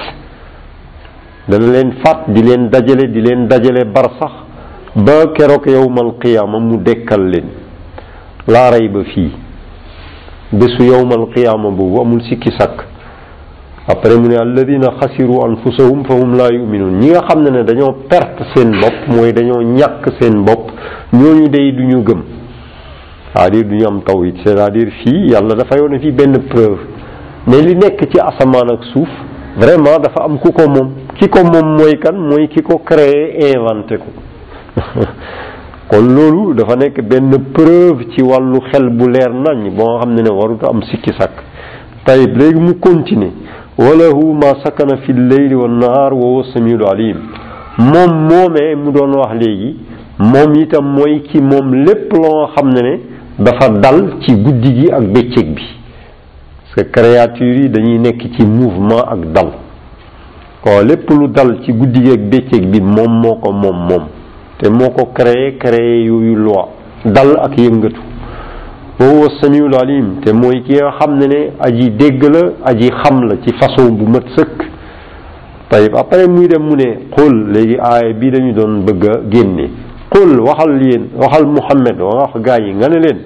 dana 1.48 1.66
leen 1.72 1.92
faat 2.04 2.28
di 2.30 2.40
leen 2.42 2.68
dajale 2.70 3.08
di 3.12 3.20
leen 3.20 3.48
dajale 3.50 3.82
bar 3.94 4.12
sax 4.18 4.32
ba 4.94 5.18
keroog 5.36 5.66
yawmal 5.66 6.14
mu 6.68 6.76
dekkal 6.84 7.26
leen 7.34 7.48
laa 8.46 8.70
ba 8.94 9.00
fii 9.14 9.30
bésu 10.52 10.82
yawmal 10.92 11.26
qiyama 11.34 11.70
boobu 11.74 12.00
amul 12.00 12.22
sikki 12.30 12.50
sàkk 12.58 12.86
après 13.90 14.16
mu 14.16 14.28
ne 14.28 14.36
alladina 14.36 14.88
xasiru 15.00 15.40
anfusahum 15.44 16.04
fa 16.04 16.14
hum 16.14 16.34
laa 16.36 16.50
yuminuun 16.52 16.96
ñi 17.00 17.08
nga 17.10 17.22
xam 17.28 17.42
ne 17.42 17.50
ne 17.50 17.64
dañoo 17.64 17.92
perte 18.08 18.42
seen 18.54 18.70
bopp 18.80 19.08
mooy 19.08 19.32
dañoo 19.32 19.62
ñàkk 19.62 20.10
seen 20.20 20.44
bopp 20.44 20.70
ñoo 21.12 21.48
day 21.48 21.72
du 21.74 21.84
ñu 21.86 22.02
gëm 22.04 22.22
cest 23.34 23.44
à 23.46 23.50
duñu 23.50 23.64
du 23.68 23.76
ñu 23.76 23.86
am 23.86 24.00
tawhid 24.02 24.36
cest 24.44 24.58
à 24.60 24.68
diir 24.70 24.90
fii 25.02 25.30
yàlla 25.30 25.54
dafa 25.54 25.76
yoone 25.78 25.98
fii 25.98 26.12
benn 26.12 26.38
preuve 26.48 26.78
mais 27.48 27.62
li 27.62 27.74
nekk 27.74 28.00
ci 28.12 28.18
asamaan 28.20 28.70
ak 28.74 28.84
suuf 28.92 29.08
vraiment 29.56 29.98
dafa 29.98 30.24
am 30.24 30.38
ku 30.38 30.52
ko 30.52 30.68
moom 30.68 30.90
ki 31.16 31.28
ko 31.28 31.40
moom 31.44 31.76
mooy 31.78 31.98
kan 31.98 32.12
mooy 32.16 32.46
ki 32.48 32.60
ko 32.62 32.78
créer 32.84 33.54
inventé 33.56 33.98
ko 33.98 34.74
kon 35.90 36.06
loolu 36.14 36.54
dafa 36.54 36.76
nekk 36.76 37.02
benn 37.02 37.32
preuve 37.52 38.06
ci 38.14 38.22
wàllu 38.22 38.60
xel 38.70 38.88
bu 38.90 39.08
leer 39.08 39.32
nañ 39.32 39.68
boo 39.74 39.94
nga 39.96 40.00
xam 40.04 40.14
ne 40.14 40.22
ne 40.22 40.30
warut 40.30 40.62
am 40.64 40.80
sikki 40.82 41.12
sàkk 41.18 41.36
tayib 42.04 42.36
léegi 42.36 42.60
mu 42.60 42.74
continuer 42.78 43.32
walahu 43.80 44.34
ma 44.34 44.54
sakana 44.64 44.96
fi 45.02 45.12
leyli 45.12 45.54
wa 45.54 45.68
nahaar 45.68 46.14
wa 46.14 46.26
huwa 46.30 46.44
alim 46.92 47.16
moom 47.78 48.10
moomee 48.30 48.74
mu 48.76 48.92
doon 48.92 49.14
wax 49.18 49.32
léegi 49.42 49.76
moom 50.32 50.54
itam 50.62 50.84
mooy 50.96 51.14
ki 51.28 51.40
moom 51.40 51.74
lépp 51.86 52.12
loo 52.22 52.46
xam 52.54 52.72
ne 52.74 52.82
ne 52.88 52.94
dafa 53.38 53.68
dal 53.82 54.00
ci 54.20 54.34
guddi 54.36 54.72
gi 54.80 54.86
ak 54.98 55.04
bëccëg 55.14 55.46
bi 55.56 55.68
parce 56.70 56.88
que 57.38 57.42
yi 57.44 57.68
dañuy 57.68 57.98
nekk 57.98 58.22
ci 58.36 58.46
mouvement 58.46 59.02
ak 59.08 59.24
dal 59.32 59.48
waaw 60.66 60.84
lépp 60.84 61.10
lu 61.18 61.28
dal 61.28 61.56
ci 61.64 61.72
guddi 61.72 62.02
gi 62.04 62.10
ak 62.18 62.22
bëccëg 62.30 62.66
bi 62.70 62.80
moom 62.82 63.20
moo 63.22 63.36
ko 63.36 63.50
moom 63.52 63.78
moom 63.88 64.04
te 64.58 64.68
moo 64.68 64.90
ko 64.90 65.06
créé 65.12 65.56
créé 65.56 66.02
yooyu 66.04 66.34
loi 66.36 66.68
dal 67.04 67.30
ak 67.42 67.56
yëngatu 67.58 68.09
هو 69.08 69.20
السميع 69.32 69.62
العليم 69.72 70.06
تي 70.22 70.30
موي 70.40 70.58
كي 70.66 70.76
خامن 70.98 71.22
ني 71.32 71.40
اجي 71.66 71.86
دغلا 72.00 72.42
اجي 72.70 72.88
خامل 73.00 73.28
تي 73.44 73.50
فاصون 73.60 73.92
بو 74.00 74.04
متسك 74.14 74.54
طيب 75.72 75.92
ابري 76.02 76.24
موي 76.34 76.46
دم 76.52 76.62
مو 76.68 76.74
ني 76.80 76.90
قل 77.16 77.34
لي 77.54 77.70
اي 77.90 78.06
بي 78.20 78.28
داني 78.34 78.52
دون 78.58 78.72
بغا 78.86 79.12
генني 79.32 79.66
قل 80.14 80.30
وخال 80.46 80.72
لين 80.82 81.02
وخال 81.20 81.44
محمد 81.56 81.96
وخ 82.06 82.32
غاي 82.46 82.66
غن 82.80 82.94
لين 83.04 83.18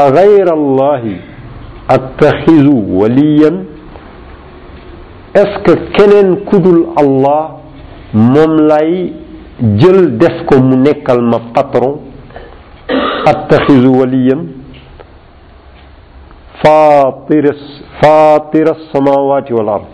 اغير 0.00 0.46
الله 0.60 1.02
اتخذ 1.96 2.66
وليا 3.00 3.50
اسك 5.42 5.66
كنن 5.96 6.28
كدول 6.52 6.78
الله 7.02 7.42
موم 8.34 8.52
لاي 8.70 8.88
جيل 9.80 9.98
ديف 10.22 10.36
كو 10.48 10.56
مو 10.68 10.74
نيكال 10.86 11.20
ما 11.32 11.38
باترون 11.54 11.96
اتخذ 13.32 13.84
وليا 14.02 14.57
faatira 16.62 17.52
samawati 18.92 19.52
wal 19.54 19.68
ard 19.68 19.86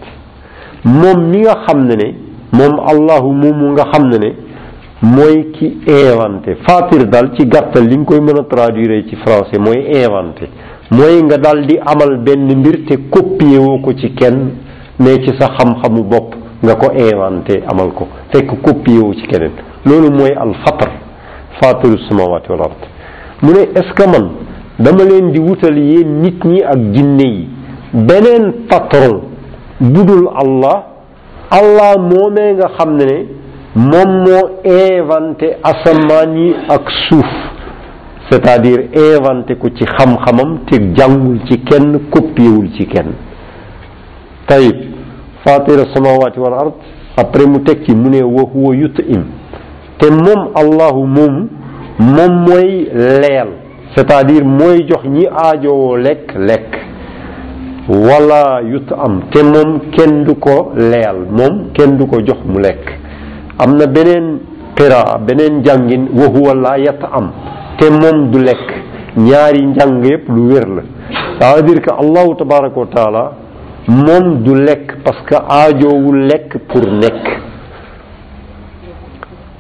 moom 0.85 1.25
mi 1.31 1.39
nga 1.43 1.55
xam 1.67 1.87
ne 1.89 1.95
ne 1.97 2.15
moom 2.53 2.81
allahu 2.93 3.33
moomu 3.33 3.73
nga 3.73 3.85
xam 3.93 4.09
ne 4.11 4.19
ne 4.25 4.31
mooy 5.03 5.39
ki 5.53 5.67
inventé 5.87 6.55
fatir 6.67 7.03
daal 7.07 7.29
ci 7.37 7.43
gàttal 7.47 7.85
li 7.85 7.97
nga 7.99 8.07
koy 8.07 8.21
mën 8.21 8.39
a 8.41 8.43
traduire 8.49 9.03
ci 9.09 9.17
français 9.17 9.59
mooy 9.59 9.79
inventé 10.03 10.45
mooy 10.91 11.23
nga 11.25 11.37
daal 11.39 11.67
di 11.67 11.79
amal 11.79 12.17
benn 12.25 12.49
mbir 12.61 12.85
te 12.89 12.95
copier 13.11 13.79
ko 13.85 13.93
ci 13.95 14.15
kenn 14.15 14.51
mais 14.99 15.19
ci 15.25 15.33
sa 15.41 15.47
xam-xamu 15.57 16.03
bopp 16.05 16.35
nga 16.63 16.75
ko 16.77 16.93
inventé 16.93 17.63
amal 17.69 17.93
ko 17.93 18.09
fekk 18.33 18.57
copier 18.63 19.15
ci 19.21 19.27
keneen 19.27 19.53
loolu 19.85 20.11
mooy 20.13 20.33
al 20.37 20.55
fatar 20.65 20.91
fatiru 21.61 21.99
samawati 22.09 22.51
wal 22.53 22.61
ard 22.69 22.79
mu 23.43 23.53
ne 23.53 23.61
est-ce 23.75 23.93
que 23.93 24.07
man 24.09 24.31
dama 24.79 25.05
leen 25.07 25.31
di 25.33 25.39
wutal 25.41 25.77
yéen 25.79 26.21
nit 26.23 26.43
ñi 26.45 26.61
ak 26.65 26.81
jinne 26.93 27.23
yi 27.25 27.49
beneen 27.93 28.53
patron 28.69 29.21
budul 29.79 30.27
allah 30.35 30.87
allah 31.51 31.95
moomee 31.99 32.53
nga 32.59 32.69
xam 32.79 32.97
ne 32.99 33.05
ne 33.05 33.19
moom 33.77 34.11
moo 34.27 34.43
inventé 34.67 35.57
asamaan 35.63 36.35
yi 36.37 36.55
ak 36.69 36.91
suuf 37.07 37.31
c'est-à-dire 38.31 38.89
inventé 38.97 39.55
ko 39.55 39.69
ci 39.71 39.85
xam-xamam 39.85 40.65
te 40.67 40.75
jàngul 40.97 41.39
ci 41.47 41.59
kenn 41.63 41.99
copiewul 42.11 42.67
ci 42.77 42.87
kenn 42.87 43.13
tayib 44.47 44.83
fatira 45.47 45.85
samawati 45.95 46.39
wal 46.41 46.55
ard 46.55 46.73
après 47.17 47.47
mu 47.47 47.63
teg 47.63 47.85
ci 47.87 47.95
mu 47.95 48.11
ne 48.11 48.23
wa 48.25 48.43
huwa 48.43 48.75
yutim 48.75 49.23
te 49.99 50.11
moom 50.11 50.49
allahu 50.57 51.07
moom 51.07 51.47
moom 51.99 52.33
mooy 52.45 52.89
leel 52.93 53.63
c'est-à-dire 53.97 54.45
mooy 54.45 54.85
jox 54.89 55.05
ñi 55.07 55.25
aajowoo 55.27 55.97
lekk 55.97 56.35
lekk 56.37 56.71
wala 57.89 58.61
yut 58.73 58.89
am 59.05 59.21
te 59.31 59.41
moom 59.43 59.71
kenn 59.95 60.25
du 60.25 60.35
ko 60.35 60.73
leyal 60.75 61.19
moom 61.31 61.71
kenn 61.75 61.97
du 61.97 62.07
ko 62.07 62.19
jox 62.27 62.41
mu 62.45 62.59
lekk 62.61 62.85
am 63.59 63.77
na 63.79 63.87
beneen 63.87 64.27
qiraa 64.77 65.19
beneen 65.27 65.63
jàngin 65.65 66.09
wa 66.19 66.27
huwa 66.35 66.55
la 66.55 66.73
am 67.13 67.31
te 67.79 67.91
moom 67.91 68.31
du 68.33 68.39
lekk 68.39 68.67
ñaari 69.17 69.63
njàng 69.67 70.03
yëpp 70.05 70.25
lu 70.29 70.43
wér 70.51 70.67
la 70.77 70.83
c'est-à-dire 71.39 71.81
que 71.83 71.91
allahu 71.91 72.35
tabaraka 72.35 73.11
wa 73.11 73.33
moom 73.89 74.43
du 74.43 74.55
lekk 74.55 74.99
parce 75.05 75.21
que 75.29 75.37
aajowul 75.37 76.19
lekk 76.27 76.59
pour 76.69 76.83
nekk 76.93 77.54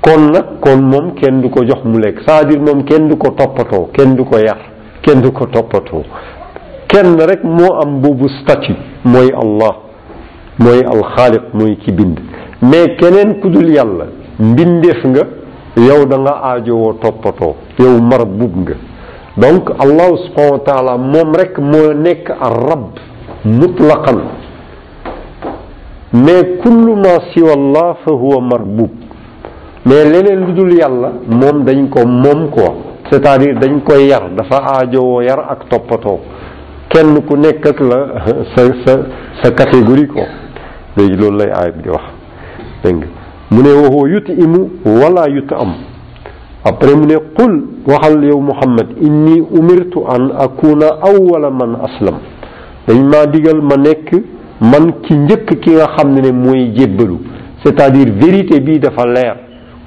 kon 0.04 0.20
nag 0.32 0.46
kon 0.60 0.82
moom 0.82 1.14
kenn 1.16 1.40
du 1.42 1.48
ko 1.48 1.64
jox 1.64 1.82
mu 1.84 1.98
lekk 1.98 2.18
cest 2.26 2.30
à 2.30 2.44
kenn 2.88 3.08
du 3.08 3.16
ko 3.16 3.30
toppatoo 3.30 3.86
kenn 3.94 4.14
du 4.16 4.24
ko 4.24 4.36
yar 4.38 4.58
kenn 5.02 5.22
du 5.22 5.30
ko 5.32 5.46
toppatoo 5.46 6.02
kenn 6.92 7.16
rek 7.30 7.42
moo 7.44 7.72
am 7.84 8.00
boobu 8.02 8.28
statut 8.40 8.76
mooy 9.04 9.30
allah 9.42 9.68
al- 9.68 9.82
Khaliq, 11.16 11.46
mooy 11.54 11.76
ki 11.84 11.92
bind 11.92 12.18
mais 12.62 12.96
keneen 13.00 13.40
kudul 13.40 13.70
yalla 13.74 14.04
yàlla 14.04 14.04
mbindeef 14.40 15.04
nga 15.06 15.22
yow 15.76 16.04
da 16.06 16.18
nga 16.18 16.32
aajowoo 16.50 16.92
toppatoo 17.02 17.54
yow 17.78 17.98
mar 18.02 18.26
bub 18.26 18.52
nga 18.66 18.74
donc 19.36 19.70
allahu 19.80 20.16
subhanahu 20.26 20.52
wa 20.52 20.66
taala 20.66 20.96
moom 20.98 21.32
rek 21.36 21.58
moo 21.58 21.92
nek 21.94 22.28
ar 22.30 22.56
rab 22.68 22.84
mutlaqan 23.44 24.18
mais 26.12 26.58
kullu 26.62 26.94
ma 26.96 27.14
siwa 27.32 27.52
allah 27.52 27.96
fa 28.04 28.10
huwa 28.12 28.40
marbub 28.42 29.03
mais 29.86 30.04
leneen 30.06 30.44
lu 30.46 30.52
dul 30.56 30.78
yàlla 30.78 31.12
moom 31.28 31.64
dañ 31.66 31.88
ko 31.90 32.06
moom 32.06 32.48
quoi 32.50 32.72
c'est-à-dire 33.10 33.58
dañ 33.60 33.80
koy 33.80 34.06
yar 34.06 34.30
dafa 34.34 34.58
aajowoo 34.78 35.20
yar 35.20 35.40
ak 35.50 35.68
toppatoo 35.68 36.20
kenn 36.88 37.20
ku 37.28 37.36
nekk 37.36 37.66
ak 37.66 37.80
la 37.80 37.98
sa 38.56 38.62
sa 38.86 38.96
sa 39.42 39.50
catégorie 39.50 40.06
quoi 40.08 40.22
léegi 40.96 41.16
loolu 41.16 41.36
lay 41.36 41.50
aay 41.50 41.72
bi 41.72 41.82
di 41.82 41.88
wax 41.90 42.04
dégg 42.82 42.96
nga 42.96 43.06
mu 43.50 43.62
ne 43.62 43.72
waxoo 43.82 44.06
yuti 44.08 44.32
imu 44.32 44.70
wala 44.86 45.28
yuta 45.28 45.56
am 45.56 45.72
après 46.64 46.94
mu 46.96 47.04
ne 47.06 47.14
qul 47.36 47.62
waxal 47.86 48.24
yow 48.24 48.40
Muhammad 48.40 48.86
inni 49.02 49.40
umirtu 49.50 50.02
an 50.08 50.32
akuna 50.38 50.88
awwala 51.02 51.50
man 51.50 51.76
aslam 51.84 52.16
dañ 52.88 53.02
maa 53.10 53.26
digal 53.26 53.60
ma 53.60 53.76
nekk 53.76 54.14
man 54.62 54.94
ki 55.02 55.14
njëkk 55.14 55.60
ki 55.60 55.72
nga 55.74 55.88
xam 55.96 56.14
ne 56.14 56.22
ne 56.22 56.32
mooy 56.32 56.72
jébbalu 56.74 57.18
c'est-à-dire 57.62 58.06
vérité 58.18 58.60
bii 58.60 58.78
dafa 58.78 59.04
leer 59.06 59.34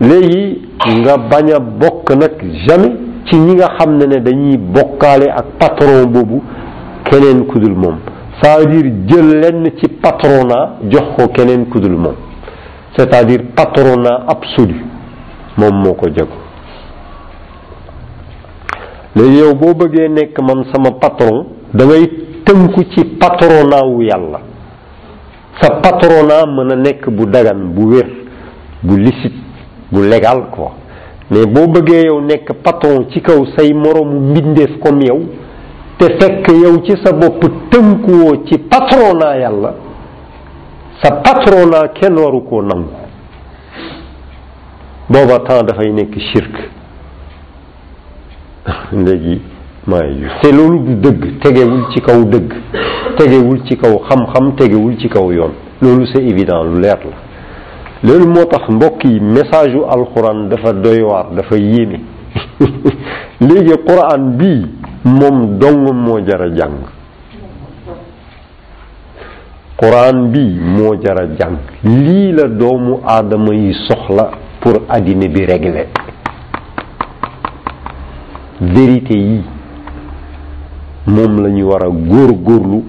léegi 0.00 0.62
nga 0.88 1.16
bañ 1.18 1.48
a 1.52 1.58
bokk 1.60 2.10
nag 2.10 2.32
jamais 2.66 2.92
ci 3.26 3.36
ñi 3.36 3.54
nga 3.54 3.68
xam 3.78 3.96
ne 3.96 4.06
ne 4.06 4.20
dañuy 4.20 4.56
bokkaale 4.56 5.28
ak 5.30 5.44
patron 5.58 6.06
boobu 6.08 6.42
keneen 7.04 7.46
kudul 7.46 7.74
moom 7.74 7.96
sa 8.42 8.58
veut 8.58 8.90
jël 9.06 9.38
lenn 9.40 9.70
ci 9.78 9.88
patronat 9.88 10.78
jox 10.88 11.02
ko 11.16 11.28
keneen 11.28 11.66
kudul 11.66 11.92
moom 11.96 12.14
c'est-à-dire 12.96 13.40
patronat 13.54 14.24
absolu 14.28 14.74
moom 15.58 15.74
moo 15.82 15.94
ko 15.94 16.06
jago 16.08 16.34
léegi 19.14 19.36
yow 19.36 19.54
boo 19.54 19.74
bëggee 19.74 20.08
nekk 20.08 20.40
man 20.40 20.64
sama 20.72 20.92
patron 21.00 21.46
dangay 21.74 22.00
ngay 22.00 22.10
tënku 22.44 22.80
ci 22.94 23.04
patronat 23.20 23.84
wu 23.86 24.02
yàlla 24.02 24.40
sa 25.60 25.74
patronat 25.80 26.46
mën 26.46 26.72
a 26.72 26.76
nekk 26.76 27.08
bu 27.10 27.26
dagan 27.26 27.72
bu 27.74 27.90
wér 27.94 28.06
bu 28.82 28.96
licite 28.98 29.41
bu 29.92 30.10
legal 30.10 30.38
ko 30.50 30.72
mais 31.30 31.46
boo 31.46 31.66
bëggee 31.72 32.02
yow 32.06 32.20
nekk 32.20 32.52
patron 32.64 33.06
ci 33.10 33.20
kaw 33.20 33.44
say 33.56 33.72
moroomu 33.74 34.20
mbindeef 34.30 34.78
comme 34.82 35.04
yow 35.06 35.20
te 35.98 36.06
fekk 36.18 36.48
yow 36.48 36.76
ci 36.84 36.94
sa 37.04 37.12
bopp 37.12 37.40
tënkuwoo 37.70 38.44
ci 38.46 38.58
patronat 38.58 39.38
yàlla 39.42 39.74
sa 41.02 41.10
patronat 41.24 41.92
kenn 41.98 42.18
waru 42.18 42.40
koo 42.48 42.62
nangu 42.62 42.88
booba 45.08 45.38
temps 45.46 45.62
dafay 45.66 45.92
nekk 45.92 46.14
shirk 46.30 46.56
léegi 48.92 49.40
maay 49.86 50.14
te 50.42 50.52
loolu 50.52 50.78
du 50.84 50.94
dëgg 51.04 51.26
tegewul 51.42 51.84
ci 51.92 52.00
kaw 52.00 52.24
dëgg 52.32 52.52
tegewul 53.18 53.60
ci 53.68 53.76
kaw 53.76 53.98
xam-xam 54.08 54.54
tegewul 54.56 54.96
ci 55.00 55.08
kaw 55.08 55.32
yoon 55.32 55.52
loolu 55.82 56.06
c'est 56.06 56.22
évident 56.22 56.62
lu 56.64 56.80
leer 56.80 56.98
la 57.04 57.31
loolu 58.02 58.26
moo 58.28 58.44
tax 58.44 58.68
mbokk 58.68 59.04
yi 59.04 59.20
message 59.20 59.78
alxuraan 59.90 60.48
dafa 60.48 60.72
doy 60.72 61.02
dafa 61.36 61.56
yéeme 61.56 62.00
léegi 63.40 63.74
quran 63.86 64.30
bii 64.38 64.66
moom 65.04 65.58
dong 65.58 65.90
moo 65.94 66.18
jar 66.26 66.42
a 66.42 66.48
jàng 66.56 66.76
quran 69.78 70.26
bii 70.32 70.58
moo 70.76 70.96
jara 70.98 71.22
a 71.28 71.34
jàng 71.38 71.56
lii 71.84 72.32
la 72.32 72.48
doomu 72.48 73.00
aadama 73.06 73.54
yi 73.54 73.72
soxla 73.86 74.28
pour 74.60 74.80
àddina 74.96 75.28
bi 75.34 75.44
régler 75.44 75.86
vérité 78.60 79.14
yi 79.18 79.40
moom 81.06 81.38
lañuy 81.42 81.60
ñu 81.62 81.68
war 81.70 81.84
a 81.84 81.88
góor 81.88 82.32
góorlu 82.32 82.82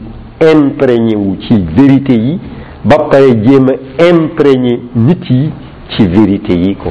imprégné 0.54 1.16
wu 1.16 1.38
ci 1.42 1.62
vérité 1.76 2.14
yi 2.14 2.40
ba 2.86 2.98
pare 3.10 3.30
jéem 3.42 3.68
a 3.70 4.04
imprégné 4.04 4.80
nit 4.94 5.30
yi 5.30 5.52
ci 5.94 6.06
vérité 6.06 6.54
yi 6.54 6.74
ko 6.84 6.90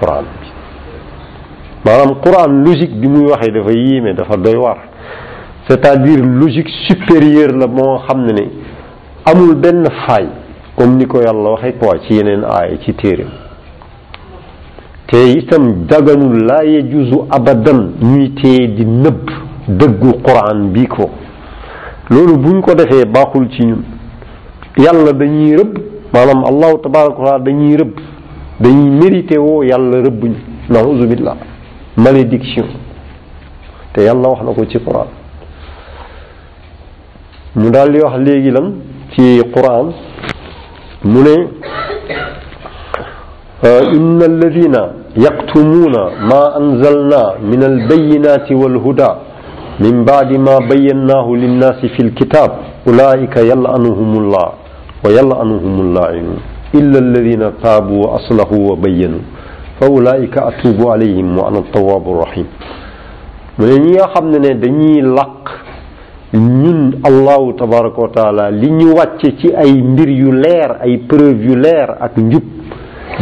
quran 0.00 0.22
bi 0.40 0.50
maanaam 1.86 2.12
quran 2.24 2.48
logique 2.66 2.98
bi 3.00 3.08
muy 3.08 3.30
waxee 3.30 3.50
dafa 3.52 3.72
yéeme 3.72 4.14
dafa 4.14 4.36
doy 4.36 4.54
war 4.56 4.76
c'est-à-dire 5.68 6.22
logique 6.22 6.68
supérieure 6.86 7.56
la 7.56 7.66
moo 7.66 7.98
xam 8.06 8.26
ne 8.26 8.32
ne 8.32 8.44
amul 9.32 9.54
benn 9.54 9.86
faay 10.06 10.26
comme 10.76 10.96
ni 10.98 11.06
ko 11.06 11.22
yàlla 11.22 11.52
waxee 11.54 11.76
quoi 11.78 11.96
ci 12.06 12.12
yeneen 12.18 12.44
aaya 12.44 12.76
ci 12.84 12.92
téere 12.94 13.24
te 15.06 15.16
itam 15.38 15.84
daganul 15.86 16.44
laa 16.44 16.62
yajuzu 16.62 17.22
abadan 17.30 17.82
ñuy 18.02 18.34
téye 18.34 18.68
di 18.74 18.84
nëbb 18.84 19.30
dëggu 19.66 20.12
quran 20.22 20.66
bi 20.72 20.86
ko 20.86 21.08
loolu 22.10 22.36
buñ 22.36 22.60
ko 22.60 22.74
defee 22.74 23.06
baaxul 23.08 23.48
ci 23.50 23.64
ñun 23.64 23.82
yàlla 24.76 25.12
dañuy 25.18 25.56
rëbb 25.56 25.76
maanaam 26.12 26.44
allahu 26.46 26.78
tabaraka 26.82 27.18
wa 27.22 27.26
taala 27.30 27.38
dañuy 27.44 27.76
rëbb 27.76 27.94
dañuy 28.60 28.90
mérité 28.90 29.38
woo 29.38 29.62
yàlla 29.62 30.02
rëbb 30.02 30.24
ñu 30.24 30.34
nauzu 30.68 31.06
billah 31.06 31.36
malédiction 31.96 32.64
te 33.94 34.00
yàlla 34.02 34.28
wax 34.28 34.42
na 34.42 34.52
ko 34.54 34.66
ci 34.68 34.78
quran 34.80 35.06
mu 37.54 37.70
daal 37.70 37.92
di 37.92 38.00
wax 38.00 38.18
léegi 38.18 38.50
lan 38.50 38.72
ci 39.12 39.40
quran 39.52 39.92
mu 41.04 41.22
ne 41.22 41.34
inna 43.92 44.24
alladina 44.24 44.90
yaqtumuuna 45.16 46.02
ma 46.28 46.52
anzalna 46.58 47.22
min 47.42 47.62
albayinati 47.62 48.52
walhuda 48.54 49.18
min 49.78 50.02
baadi 50.02 50.36
ma 50.38 50.58
bayyannaahu 50.68 51.34
linnaasi 51.36 51.88
fi 51.90 52.02
lkitab 52.02 52.50
ulaika 52.86 53.40
yalanuhum 53.40 54.18
allah 54.26 54.63
wa 55.04 55.12
yal'anuhum 55.12 55.92
laa'inuun 55.92 56.38
illa 56.72 56.96
alladina 56.98 57.52
taabu 57.62 58.02
wa 58.08 58.16
aslahu 58.16 58.70
wa 58.72 58.74
bayyanu 58.80 59.20
fa 59.76 59.86
ñi 63.64 63.92
nga 63.94 64.08
xam 64.12 64.24
ne 64.32 64.38
ne 64.40 64.50
dañuy 64.56 65.02
laq 65.04 65.44
ñun 66.34 67.04
allahu 67.04 67.52
tabaraka 67.52 67.98
wa 68.02 68.08
taala 68.08 68.44
li 68.50 68.72
wàcce 68.84 69.36
ci 69.38 69.52
ay 69.54 69.72
mbir 69.76 70.08
yu 70.08 70.32
leer 70.32 70.78
ay 70.80 70.98
preuve 71.04 71.38
yu 71.44 71.54
leer 71.54 71.94
ak 72.00 72.16
njub 72.16 72.42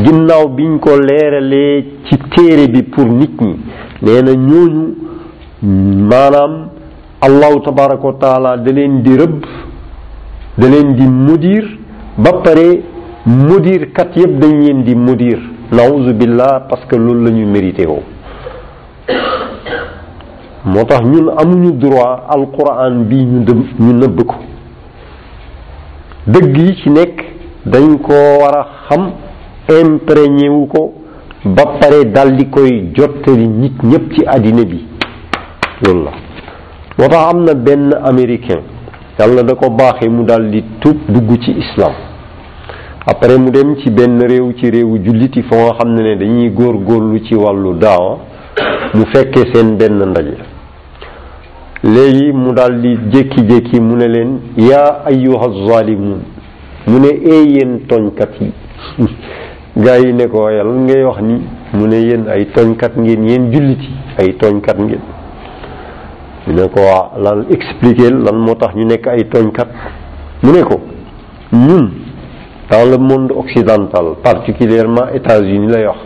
ginnaaw 0.06 0.48
biñ 0.54 0.78
ko 0.78 0.96
leeralee 0.96 1.84
ci 2.06 2.14
téere 2.30 2.68
bi 2.70 2.82
pour 2.84 3.04
nit 3.10 3.34
ñi 3.42 3.56
nee 4.02 4.70
maanaam 6.08 6.70
allahu 7.20 7.60
tabaraka 7.60 8.06
wa 8.06 8.12
taala 8.22 8.56
di 8.56 8.70
rëbb 9.18 9.44
da 10.60 10.68
leen 10.68 10.92
di 10.98 11.06
mudir 11.08 11.64
ba 12.18 12.32
pare 12.44 12.82
mudir 13.24 13.90
kat 13.96 14.12
yëpp 14.16 14.34
dañ 14.42 14.54
leen 14.62 14.82
di 14.84 14.94
mudir 14.94 15.38
naouzu 15.72 16.12
billah 16.14 16.66
parce 16.68 16.84
que 16.90 16.94
loolu 16.96 17.24
lañuy 17.24 17.44
ñu 17.46 17.52
mérité 17.52 17.86
woo 17.86 18.02
moo 20.66 20.84
tax 20.84 21.00
ñun 21.06 21.30
amuñu 21.40 21.72
droit 21.72 22.26
alquran 22.28 23.00
bi 23.08 23.24
ñu 23.24 23.44
dë 23.44 23.52
ñu 23.80 23.92
nëbb 23.94 24.24
ko 24.26 24.34
dëgg 26.26 26.56
yi 26.58 26.74
ci 26.82 26.90
nekk 26.90 27.24
dañ 27.64 27.96
ko 27.98 28.12
war 28.12 28.56
a 28.60 28.66
xam 28.90 29.10
imprégné 29.80 30.48
ko 30.68 30.92
ba 31.46 31.64
pare 31.80 32.04
dal 32.12 32.36
di 32.36 32.48
koy 32.50 32.90
jottali 32.92 33.48
nit 33.48 33.82
ñëpp 33.82 34.12
ci 34.12 34.22
àddina 34.26 34.64
bi 34.64 34.84
loolu 35.86 36.04
la 36.04 36.10
moo 36.98 37.08
tax 37.08 37.32
am 37.32 37.40
na 37.44 37.54
benn 37.54 37.94
américain 38.04 38.60
yàlla 39.18 39.42
da 39.42 39.54
ko 39.54 39.68
baaxee 39.78 40.08
mu 40.08 40.22
daldi 40.28 40.60
di 40.82 40.92
dugg 41.14 41.28
ci 41.42 41.50
islam 41.62 41.92
après 43.12 43.38
mu 43.38 43.50
dem 43.50 43.76
ci 43.76 43.90
benn 43.90 44.18
réew 44.20 44.52
ci 44.56 44.70
réewu 44.70 44.98
jullit 45.04 45.30
yi 45.36 45.42
fa 45.42 45.56
nga 45.56 45.72
xam 45.78 45.94
ne 45.94 46.02
ne 46.02 46.14
dañuy 46.18 46.48
góor 46.50 46.76
góorlu 46.86 47.18
ci 47.26 47.34
wàllu 47.34 47.74
daawa 47.74 48.18
mu 48.94 49.04
fekkee 49.12 49.52
seen 49.52 49.76
benn 49.76 49.98
ndaje 50.10 50.36
léegi 51.84 52.32
mu 52.32 52.52
daldi 52.54 52.96
jékki-jékki 53.12 53.80
mu 53.80 53.96
ne 53.96 54.06
leen 54.08 54.38
yaa 54.56 55.02
ayyuha 55.06 55.46
zalimun 55.68 56.18
mu 56.86 56.98
ne 56.98 57.08
eey 57.08 57.46
yéen 57.54 57.80
tooñkat 57.88 58.30
yi 58.40 58.52
gaa 59.82 59.98
yi 59.98 60.12
ne 60.12 60.26
ko 60.26 60.48
yàlla 60.50 60.72
ngay 60.74 61.02
wax 61.04 61.20
ni 61.20 61.40
mu 61.74 61.86
ne 61.86 61.96
yéen 61.96 62.28
ay 62.30 62.44
tooñkat 62.54 62.96
ngeen 62.96 63.28
yéen 63.28 63.52
jullit 63.52 63.80
yi 63.80 63.92
ay 64.18 64.32
tonkat 64.38 64.78
ngeen 64.78 65.02
ñu 66.46 66.54
ne 66.54 66.68
ko 66.68 66.80
lan 67.22 67.44
expliquer 67.50 68.10
lan 68.12 68.36
moo 68.38 68.54
tax 68.54 68.74
ñu 68.74 68.84
nekk 68.84 69.06
ay 69.06 69.24
tooñkat 69.30 69.68
mu 70.42 70.52
ne 70.52 70.62
ko 70.62 70.80
ñun 71.52 71.88
dans 72.70 72.84
le 72.84 72.98
monde 72.98 73.30
occidental 73.36 74.16
particulièrement 74.22 75.08
États-Unis 75.14 75.68
lay 75.70 75.86
wax 75.86 75.98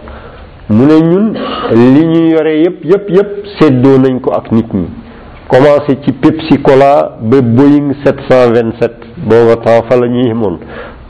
mu 0.68 0.85
ne 0.85 1.01
ñun 1.07 1.33
li 1.72 2.07
ñu 2.07 2.29
yore 2.33 2.61
yëpp 2.61 2.85
yëpp 2.85 3.11
yëpp 3.11 3.31
séddoo 3.59 3.99
nañ 3.99 4.20
ko 4.20 4.33
ak 4.33 4.53
nit 4.53 4.68
ñi 4.75 4.87
commencé 5.49 5.99
ci 6.05 6.12
Pepsi 6.12 6.61
Cola 6.62 7.16
ba 7.20 7.40
Boeing 7.40 7.94
727 8.05 8.90
booba 9.25 9.57
temps 9.57 9.85
fa 9.88 9.96
la 9.99 10.07
ñuy 10.07 10.25
ximoon 10.29 10.59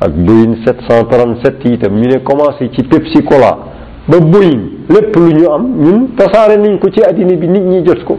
ak 0.03 0.12
Boeing 0.12 0.57
737 0.65 1.69
itam 1.73 1.95
ñu 1.97 2.07
ne 2.09 2.19
commencé 2.19 2.71
ci 2.73 2.83
Pepsi 2.85 3.25
Cola 3.25 3.59
ba 4.07 4.21
Boeing 4.21 4.87
lépp 4.89 5.17
lu 5.17 5.33
ñu 5.35 5.49
am 5.53 5.65
ñun 5.79 6.09
tasaare 6.17 6.57
nañ 6.59 6.79
ko 6.79 6.91
ci 6.91 7.03
àddina 7.03 7.35
bi 7.35 7.49
nit 7.49 7.62
ñi 7.62 7.85
jot 7.85 8.05
ko 8.05 8.19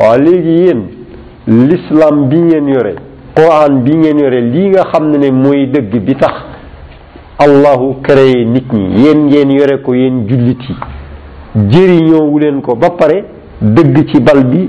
waa 0.00 0.16
léegi 0.18 0.52
yéen 0.64 0.80
l'islam 1.46 2.28
bi 2.28 2.38
ngeen 2.38 2.68
yore 2.68 2.94
quran 3.34 3.82
bi 3.82 3.96
ngeen 3.96 4.18
yore 4.18 4.40
lii 4.40 4.68
nga 4.70 4.84
xam 4.92 5.10
ne 5.10 5.18
ne 5.18 5.30
mooy 5.30 5.66
dëgg 5.70 5.94
bi 6.06 6.14
tax 6.16 6.34
allahu 7.38 7.96
créé 8.02 8.44
nit 8.44 8.72
ñi 8.72 9.00
yéen 9.02 9.26
ngeen 9.26 9.50
yore 9.50 9.80
ko 9.82 9.94
yéen 9.94 10.26
jullit 10.28 10.60
yi 10.68 10.76
jëriñoowu 11.70 12.38
leen 12.38 12.60
ko 12.62 12.76
ba 12.76 12.90
pare 12.90 13.24
dëgg 13.60 14.06
ci 14.08 14.20
bal 14.20 14.44
bi 14.44 14.68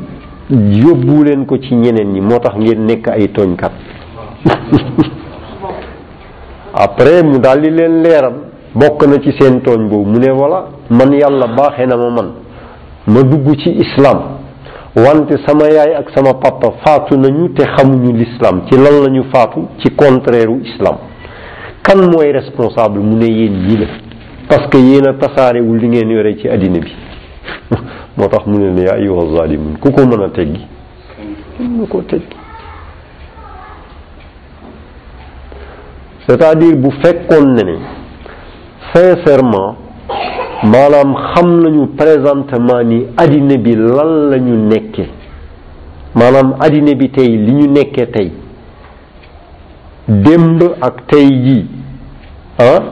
yóbbu 0.50 1.24
leen 1.24 1.46
ko 1.46 1.58
ci 1.60 1.76
ñeneen 1.76 2.10
ñi 2.12 2.22
moo 2.22 2.40
tax 2.40 2.56
ngeen 2.58 2.86
nekk 2.86 3.08
ay 3.10 3.30
tooñkat 3.32 3.72
après 6.74 7.24
mu 7.24 7.38
daldi 7.40 7.70
leen 7.70 8.02
leeram 8.02 8.34
bokk 8.74 9.06
na 9.08 9.20
ci 9.22 9.32
seen 9.40 9.62
tooñ 9.62 9.88
boobu 9.88 10.10
mu 10.10 10.20
ne 10.20 10.32
voilà 10.32 10.66
man 10.90 11.14
yàlla 11.14 11.48
baaxee 11.48 11.86
na 11.86 11.96
ma 11.96 12.10
man 12.10 12.30
ma 13.08 13.22
dugg 13.24 13.56
ci 13.58 13.70
islam 13.78 14.40
wante 14.96 15.40
sama 15.48 15.68
yaay 15.72 15.96
ak 15.96 16.12
sama 16.16 16.34
papa 16.36 16.72
faatu 16.86 17.16
nañu 17.20 17.54
te 17.56 17.64
xamuñu 17.78 18.12
l'islam 18.12 18.66
ci 18.68 18.76
lan 18.76 19.00
la 19.04 19.08
ñu 19.10 19.24
faatu 19.32 19.68
ci 19.80 19.94
contraire 19.96 20.48
u 20.52 20.60
kan 21.82 21.96
mooy 22.10 22.32
responsable 22.32 23.00
mu 23.00 23.16
ne 23.16 23.26
yéen 23.26 23.66
ñii 23.68 23.78
la 23.78 23.88
parce 24.50 24.68
que 24.68 24.78
yéen 24.78 25.08
a 25.08 25.14
tasaarewul 25.14 25.80
di 25.80 25.88
ngeen 25.88 26.10
yore 26.10 26.36
ci 26.38 26.48
àddina 26.50 26.80
bi 26.80 26.92
moo 28.18 28.28
tax 28.28 28.46
mu 28.46 28.58
ne 28.60 28.72
ne 28.74 28.82
yaa 28.82 28.96
ayyuha 28.96 29.36
zalimun 29.36 29.78
ku 29.80 29.92
ko 29.92 30.02
mën 30.06 30.22
a 30.24 30.30
teggi 30.30 30.68
mu 31.60 31.88
ko 31.88 32.04
c'est-à-dire 36.28 36.76
bu 36.76 36.92
fekkoon 37.02 37.54
ne 37.56 37.64
ne 37.64 37.78
maanaam 40.64 41.16
xam 41.34 41.62
nañu 41.64 41.88
présentement 41.98 42.84
ni 42.84 43.06
àddina 43.18 43.58
bi 43.58 43.76
lan 43.76 44.30
la 44.30 44.38
ñu 44.38 44.56
nekkee 44.70 45.08
maanaam 46.16 46.54
àddina 46.60 46.94
bi 46.96 47.10
tey 47.10 47.28
li 47.36 47.52
ñu 47.54 47.68
nekkee 47.72 48.06
tey 48.06 48.32
démb 50.08 50.62
ak 50.80 51.08
tey 51.08 51.26
jii 51.26 51.66
ah, 52.60 52.84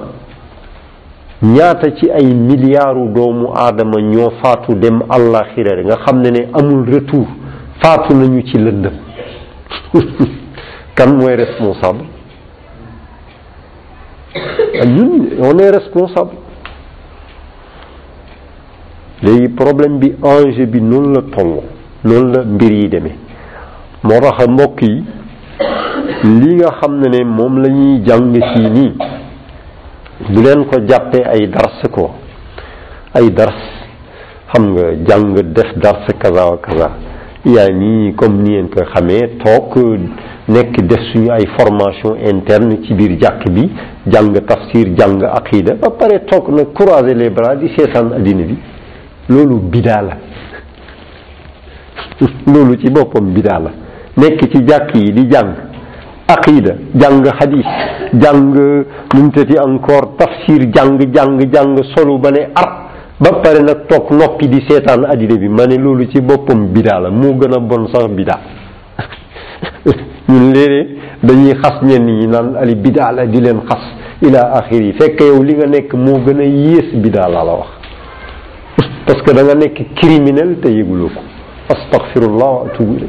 ñaata 1.43 1.91
ci 1.95 2.09
ay 2.09 2.25
milliards 2.33 3.13
doomu 3.13 3.51
aadama 3.55 4.01
ñoo 4.01 4.31
faatu 4.41 4.73
dem 4.73 5.03
àllaaxira 5.07 5.83
nga 5.83 5.97
xam 6.05 6.21
ne 6.23 6.29
ne 6.31 6.47
amul 6.53 6.85
retour 6.89 7.27
faatu 7.83 8.15
nañu 8.15 8.41
ci 8.47 8.57
lëndëm 8.57 8.93
kan 10.95 11.07
mooy 11.15 11.35
responsable 11.35 12.01
ñun 14.85 15.29
on 15.39 15.59
est 15.59 15.69
responsable 15.69 16.31
léegi 19.21 19.49
problème 19.49 19.99
bi 19.99 20.13
enjeu 20.23 20.65
bi 20.65 20.81
noonu 20.81 21.13
la 21.15 21.21
toll 21.35 21.55
noonu 22.03 22.31
la 22.33 22.43
mbir 22.43 22.71
yi 22.71 22.89
demee 22.89 23.15
moo 24.03 24.19
tax 24.19 24.47
mbokk 24.47 24.81
yi 24.81 25.03
li 26.23 26.53
nga 26.55 26.69
xam 26.79 26.97
ne 27.01 27.07
ne 27.17 27.23
moom 27.25 27.57
lañuy 27.63 28.01
jàng 28.07 28.33
fii 28.53 28.69
nii 28.75 28.93
bu 30.29 30.41
leen 30.41 30.65
ko 30.65 30.79
jàppee 30.89 31.23
ay 31.23 31.47
dars 31.47 31.81
ko 31.91 32.11
ay 33.13 33.29
dars 33.29 33.59
xam 34.53 34.71
nga 34.73 34.83
jàng 35.07 35.33
def 35.53 35.73
dars 35.83 36.05
kaza 36.21 36.45
wa 36.51 36.57
kaza 36.57 36.89
yaay 37.45 37.73
nii 37.73 38.13
comme 38.15 38.41
ni 38.43 38.49
ngeen 38.51 38.69
ko 38.69 38.83
xamee 38.93 39.27
toog 39.43 39.75
nekk 40.47 40.79
def 40.87 41.01
suñu 41.11 41.29
ay 41.31 41.45
formation 41.57 42.15
interne 42.15 42.81
ci 42.83 42.93
biir 42.93 43.17
jàkk 43.21 43.49
bi 43.49 43.69
jàng 44.09 44.33
tafsir 44.47 44.87
jàng 44.97 45.21
aqida 45.23 45.73
ba 45.81 45.89
pare 45.89 46.19
toog 46.25 46.49
nag 46.55 46.71
croiser 46.73 47.15
les 47.15 47.29
bras 47.29 47.55
di 47.55 47.69
seetaan 47.77 48.13
addina 48.13 48.43
bi 48.43 48.55
Lulu 49.29 49.59
bidala 49.69 50.13
la 52.19 52.25
cibopom 52.27 52.75
ci 52.77 52.89
bopam 52.89 53.31
bidaa 53.33 53.59
la 53.59 53.71
nekk 54.17 54.49
ci 54.51 54.63
jakk 54.65 54.89
yi 54.95 55.11
di 55.13 55.25
jang 55.29 55.53
aqida 56.27 56.73
jang 56.95 57.23
hadis 57.39 57.65
jang 58.19 58.55
muntati 59.15 59.55
encore 59.59 60.15
tafsir 60.17 60.67
jang 60.71 60.97
jang 61.13 61.37
jang 61.51 61.79
solo 61.95 62.17
bané 62.17 62.49
ar 62.55 62.89
ba 63.19 63.29
paré 63.43 63.61
nak 63.61 63.87
tok 63.87 64.09
nopi 64.11 64.47
di 64.47 64.59
setan 64.67 65.05
adide 65.05 65.37
bi 65.37 65.47
mané 65.47 65.77
lolu 65.77 66.09
ci 66.11 66.19
bopam 66.21 66.71
bidaa 66.73 66.99
la 66.99 67.09
moo 67.09 67.33
bon 67.33 67.87
sax 67.93 68.09
bida 68.11 68.39
ñun 70.27 70.51
léré 70.51 70.87
dañuy 71.21 71.53
xass 71.61 71.81
ñen 71.83 72.05
ñi 72.05 72.27
nan 72.27 72.55
ali 72.59 72.75
di 72.81 73.39
len 73.41 73.61
xass 73.61 74.23
ila 74.23 74.51
akhiri 74.55 74.93
fekk 74.99 75.21
yow 75.21 75.41
li 75.43 75.53
nga 75.53 75.65
nek 75.67 75.93
mo 75.93 76.19
gëna 76.25 76.43
yees 76.43 76.87
la 77.13 77.43
wax 77.45 77.78
parce 79.09 79.23
que 79.25 79.31
danga 79.33 79.55
nekk 79.57 79.77
criminel 79.97 80.51
te 80.61 80.69
yëguloo 80.69 81.07
ko 81.15 81.21
astaghfirullah 81.73 82.49
wa 82.55 82.65
atubu 82.65 83.07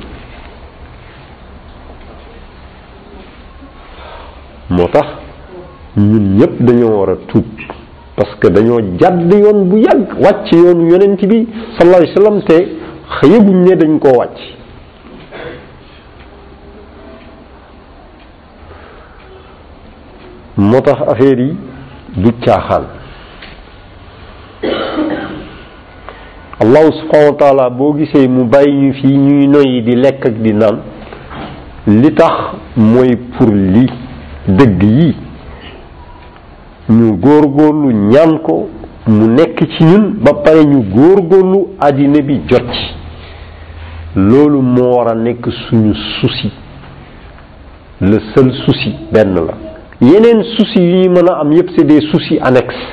moo 4.76 4.86
tax 4.94 5.10
ñun 5.98 6.24
ñëpp 6.38 6.62
dañoo 6.68 6.94
war 7.00 7.10
a 7.10 7.16
tuub 7.28 7.44
parce 8.16 8.34
que 8.40 8.48
dañoo 8.48 8.78
jàdd 9.02 9.30
yoon 9.42 9.64
bu 9.68 9.76
yàgg 9.84 10.14
wàcc 10.24 10.46
yoonu 10.52 10.88
yonent 10.90 11.20
bi 11.30 11.44
sallallahu 11.76 12.02
alayhi 12.02 12.16
wasallam 12.16 12.42
te 12.48 13.44
ne 13.60 13.74
dañ 13.80 13.98
koo 13.98 14.16
wàcc 14.20 14.40
moo 20.56 20.80
tax 20.80 21.02
affaire 21.12 21.44
yi 21.48 21.52
du 22.16 22.32
caaxaan 22.42 22.86
allahu 26.62 26.92
subhanahu 26.92 27.70
boo 27.78 27.94
gisee 27.98 28.28
mu 28.28 28.44
bàyyi 28.52 28.72
ñu 28.82 28.92
fii 28.92 29.16
ñuy 29.16 29.46
noyyi 29.46 29.82
di 29.86 29.92
lekk 30.02 30.22
ak 30.28 30.34
di 30.44 30.52
naan 30.60 30.76
li 32.02 32.10
tax 32.14 32.34
mooy 32.76 33.10
pour 33.34 33.48
li 33.72 33.84
dëgg 34.58 34.82
yi 34.82 35.10
ñu 36.96 37.08
góorgóorlu 37.22 37.88
ñaan 38.12 38.38
ko 38.46 38.68
mu 39.06 39.24
nekk 39.36 39.58
ci 39.74 39.84
ñun 39.84 40.04
ba 40.24 40.32
pare 40.44 40.60
ñu 40.70 40.78
góorgóorlu 40.96 41.60
àddina 41.86 42.20
bi 42.28 42.36
jot 42.48 42.68
ci 42.74 42.84
loolu 44.16 44.60
moo 44.60 44.92
war 44.98 45.08
a 45.12 45.14
nekk 45.14 45.42
suñu 45.64 45.94
souci 46.20 46.52
le 48.02 48.18
seul 48.34 48.52
souci 48.66 48.94
benn 49.12 49.32
la 49.48 49.54
yeneen 50.00 50.42
souci 50.58 50.78
yu 50.82 50.96
ñu 51.04 51.08
mën 51.10 51.26
a 51.28 51.40
am 51.40 51.52
yépp 51.52 51.70
c'est 51.76 51.86
des 51.86 52.00
soucis 52.10 52.38
annexes 52.38 52.92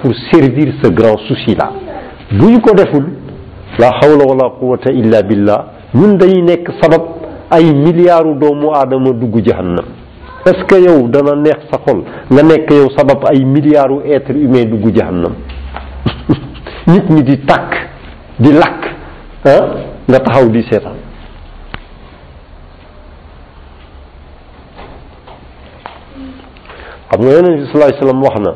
pour 0.00 0.12
servir 0.32 0.74
ce 0.82 0.90
grand 0.90 1.16
souci 1.28 1.54
là 1.54 1.72
bu 2.32 2.48
ñu 2.50 2.60
ko 2.60 2.72
deful 2.74 3.04
la 3.78 3.90
hawla 4.00 4.24
wala 4.24 4.50
quwata 4.58 4.90
illa 4.92 5.22
billah 5.22 5.64
ñun 5.94 6.16
dañuy 6.18 6.42
nekk 6.42 6.70
sabab 6.82 7.02
ay 7.50 7.72
milliardu 7.74 8.34
doomu 8.34 8.70
aadama 8.72 9.12
dugg 9.12 9.44
jahannam 9.44 9.84
est 10.46 10.54
ce 10.54 10.64
que 10.64 10.76
yow 10.76 11.08
dana 11.08 11.34
neex 11.34 11.56
sa 11.70 11.78
xol 11.84 12.04
nga 12.30 12.42
nekk 12.42 12.70
yow 12.70 12.88
sabab 12.96 13.24
ay 13.28 13.44
milliardu 13.44 14.00
être 14.06 14.30
humain 14.30 14.64
dugg 14.64 14.94
jahannam 14.94 15.34
nit 16.86 17.02
ñi 17.10 17.22
di 17.24 17.38
tàkk 17.40 17.70
di 18.38 18.52
lakk 18.52 18.82
ah 19.46 19.66
nga 20.08 20.20
taxaw 20.20 20.48
di 20.48 20.62
seetaan 20.62 20.98
xam 27.10 27.20
nga 27.22 27.30
yeneen 27.32 27.56
bi 27.60 27.72
salaay 27.72 27.92
salaam 27.98 28.22
wax 28.22 28.38
na 28.40 28.54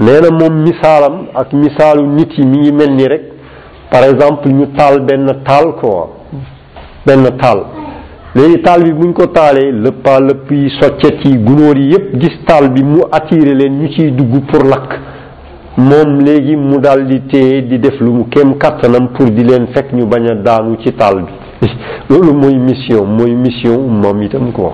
nee 0.00 0.20
na 0.20 0.30
moom 0.30 0.62
misaalam 0.64 1.28
ak 1.34 1.52
misaalu 1.52 2.02
nit 2.06 2.32
yi 2.38 2.44
mi 2.46 2.58
ngi 2.58 2.72
mel 2.72 2.90
ni 2.96 3.06
rek 3.08 3.22
par 3.90 4.02
exemple 4.04 4.48
ñu 4.52 4.66
taal 4.76 5.00
benn 5.06 5.26
taal 5.44 5.74
benn 7.06 7.24
taal 7.38 7.60
léegi 8.34 8.62
taal 8.62 8.82
buñ 8.82 9.12
ko 9.12 9.26
taalee 9.26 9.70
lëppa 9.72 10.18
lëpp 10.20 10.50
yi 10.50 11.36
gunóor 11.44 11.78
yépp 11.78 12.14
gis 12.20 12.38
taal 12.46 12.70
bi 12.74 12.82
mu 12.82 13.02
attiré 13.12 13.54
leen 13.54 13.78
ñu 13.78 13.88
ciy 13.92 14.10
pour 14.50 14.64
lakk 14.64 14.98
moom 15.76 16.20
léegi 16.24 16.56
mu 16.56 16.78
daal 16.80 17.06
di 17.06 17.22
di 17.62 17.78
def 17.78 18.00
lu 18.00 18.12
mu 18.14 18.56
kattanam 18.58 19.10
di 19.30 19.44
leen 19.44 19.68
fekk 19.74 19.92
ñu 19.92 20.06
bañ 20.06 20.26
a 20.26 20.34
daanu 20.34 20.76
ci 20.82 20.92
taal 20.96 21.20
bi 21.22 21.68
loolu 22.10 22.32
mooy 22.34 22.56
mission 22.56 23.04
mooy 23.06 23.32
mission 23.36 23.78
moom 23.88 24.22
itam 24.22 24.50
quoi. 24.52 24.72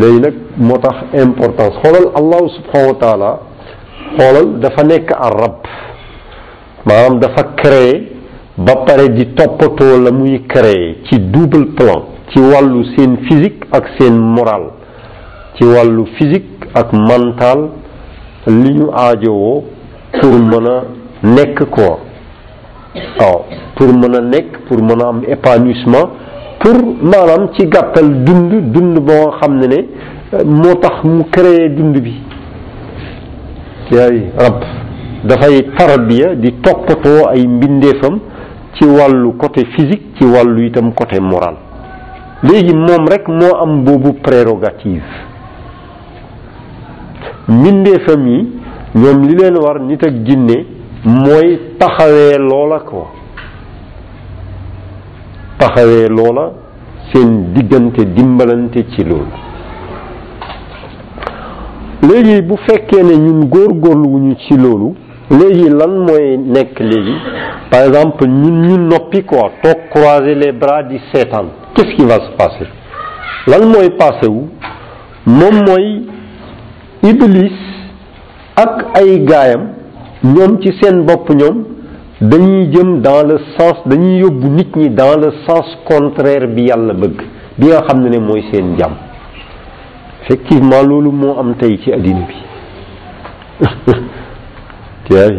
léegi 0.00 0.20
nag 0.22 0.34
moo 0.68 0.78
tax 0.82 0.96
importance 1.22 1.74
xoolal 1.82 2.06
allahu 2.20 2.48
subhanahu 2.56 2.92
wa 2.94 2.98
taala 3.02 3.30
xoolal 4.16 4.48
dafa 4.62 4.82
nekk 4.86 5.10
arab 5.28 5.58
maanaam 6.88 7.20
dafa 7.20 7.42
créé 7.62 7.92
ba 8.56 8.74
pare 8.86 9.08
di 9.16 9.26
toppatoo 9.34 9.98
la 10.04 10.10
muy 10.12 10.42
créé 10.48 10.98
ci 11.06 11.18
double 11.20 11.66
plan 11.78 12.02
ci 12.32 12.40
wàllu 12.40 12.84
seen 12.96 13.16
physique 13.28 13.66
ak 13.72 13.84
seen 13.98 14.18
moral 14.36 14.64
ci 15.56 15.64
wàllu 15.64 16.04
physique 16.18 16.66
ak 16.82 16.92
mental 16.92 17.60
li 18.46 18.74
ñu 18.78 18.90
aajowoo 18.92 19.62
pour 20.20 20.32
mën 20.32 20.66
a 20.72 20.76
nekk 21.22 21.62
quoi 21.70 21.96
waaw 23.20 23.42
pour 23.76 23.88
mën 23.94 24.14
a 24.16 24.20
nekk 24.20 24.58
pour 24.68 24.82
mën 24.82 25.02
a 25.02 25.08
am 25.08 25.20
épanouissement 25.28 26.08
pour 26.64 26.74
maanaam 27.02 27.50
ci 27.56 27.66
gàttal 27.68 28.24
dund 28.24 28.72
dund 28.74 28.98
boo 29.06 29.30
xam 29.38 29.58
ne 29.60 29.66
ne 29.66 29.78
moo 30.46 30.74
tax 30.82 31.04
mu 31.04 31.24
créé 31.30 31.68
dund 31.68 31.96
bi 32.02 32.14
yaay 33.90 34.16
rab 34.38 34.60
dafay 35.24 35.60
tarbiya 35.78 36.34
di 36.42 36.52
toppatoo 36.62 37.28
ay 37.34 37.46
mbindeefam 37.46 38.18
ci 38.74 38.84
wàllu 38.86 39.32
côté 39.36 39.66
physique 39.76 40.06
ci 40.18 40.24
wàllu 40.24 40.62
itam 40.68 40.92
côté 40.94 41.20
moral 41.20 41.54
léegi 42.42 42.74
moom 42.74 43.04
rekk 43.12 43.28
moo 43.28 43.56
am 43.62 43.84
boobu 43.84 44.14
prérogative 44.22 45.02
mbindeefam 47.48 48.26
yi 48.26 48.38
ñoom 48.94 49.20
li 49.28 49.34
leen 49.36 49.56
war 49.58 49.78
nit 49.80 50.02
ak 50.02 50.14
jinne 50.24 50.64
mooy 51.04 51.58
taxawee 51.78 52.38
loola 52.38 52.78
ko 52.80 53.04
taxawee 55.64 56.08
loola 56.08 56.52
seen 57.12 57.52
dimbalante 58.14 58.84
ci 58.92 59.02
loolu 59.04 59.30
léegi 62.06 62.42
bu 62.42 62.56
fekkee 62.66 63.02
ne 63.02 63.16
ñun 63.16 63.44
góorgóorluwuñu 63.52 64.34
ci 64.46 64.56
lan 64.58 66.06
par 67.70 67.86
exemple 67.86 68.26
ñun 68.26 68.88
ñu 68.88 68.96
quoi 69.26 69.50
toog 69.62 69.78
croiser 69.90 70.34
les 70.34 70.52
bras 70.52 70.82
di 70.82 70.98
seetaan 71.12 71.46
qu'est-ce 71.74 71.94
qui 71.96 72.04
va 72.04 72.18
se 72.26 72.30
passer 72.36 72.66
lan 73.46 73.66
mooy 73.68 73.90
passé 73.98 74.26
wu 74.28 74.44
iblis 77.02 77.52
ak 78.56 78.98
ay 78.98 79.20
gaayam 79.24 79.68
ñoom 80.22 80.58
ci 80.60 80.72
dañuy 82.30 82.68
jëm 82.72 83.00
dans 83.00 83.22
le 83.22 83.38
sens 83.58 83.76
dañuy 83.86 84.20
yóbbu 84.20 84.48
nit 84.48 84.76
ñi 84.76 84.90
dans 84.90 85.16
le 85.18 85.30
sens 85.46 85.66
contraire 85.84 86.46
bi 86.48 86.64
yàlla 86.64 86.94
bëgg 86.94 87.18
bi 87.58 87.66
nga 87.66 87.82
xam 87.86 88.00
ne 88.02 88.08
ne 88.08 88.18
mooy 88.18 88.42
seen 88.50 88.76
jàmm 88.78 88.94
effectivement 90.22 90.82
loolu 90.82 91.10
moo 91.12 91.38
am 91.38 91.54
tey 91.56 91.78
ci 91.82 91.92
àddina 91.92 92.20
bi 92.20 92.36
tiay 95.04 95.36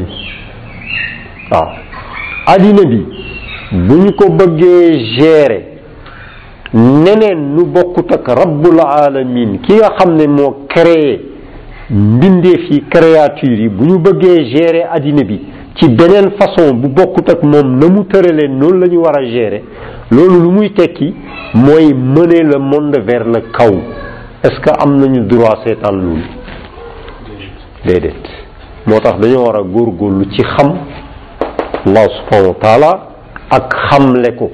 bi 2.70 3.06
bu 3.72 3.96
ñu 4.04 4.12
ko 4.16 4.30
bëggee 4.32 5.00
gérer 5.18 5.64
neneen 6.74 7.56
nu 7.56 7.66
bokkut 7.66 8.12
ak 8.12 8.28
rabbul 8.38 8.80
alamin 8.80 9.60
ki 9.60 9.74
nga 9.74 9.94
xam 9.98 10.16
ne 10.16 10.28
moo 10.28 10.66
créé 10.68 11.34
mbindeef 11.90 12.70
yi 12.70 12.84
créature 12.90 13.58
yi 13.64 13.70
bu 13.70 13.86
ñu 13.86 13.98
bëggee 14.00 14.44
gérer 14.56 14.86
àddina 14.94 15.24
bi 15.24 15.55
ci 15.80 15.90
beneen 15.94 16.32
façon 16.40 16.74
bu 16.82 16.88
bokkut 16.98 17.30
ak 17.30 17.44
moom 17.44 17.78
na 17.80 17.88
mu 17.90 18.04
tëralee 18.06 18.48
noonu 18.48 18.80
la 18.80 18.88
ñu 18.88 18.98
war 19.02 19.16
a 19.20 19.24
gérer 19.26 19.64
loolu 20.12 20.40
lu 20.42 20.50
muy 20.52 20.70
tekki 20.74 21.14
mooy 21.54 21.94
mener 21.94 22.44
la 22.46 22.60
monde 22.60 22.98
vers 23.06 23.26
le 23.28 23.40
chaos 23.52 23.82
est-ce 24.44 24.60
que 24.62 24.70
am 24.70 24.98
nañu 24.98 25.26
droit 25.28 25.60
seetaan 25.66 25.96
loolu 25.96 26.24
déedéet 27.86 28.24
moo 28.88 29.00
tax 29.00 29.20
dañoo 29.20 29.46
war 29.46 29.56
a 29.58 29.62
lu 29.62 30.26
ci 30.34 30.42
xam 30.44 30.76
Allah 31.88 32.08
subhanahu 32.10 32.84
wa 32.84 33.08
ak 33.52 33.74
xamle 33.90 34.36
ko 34.38 34.52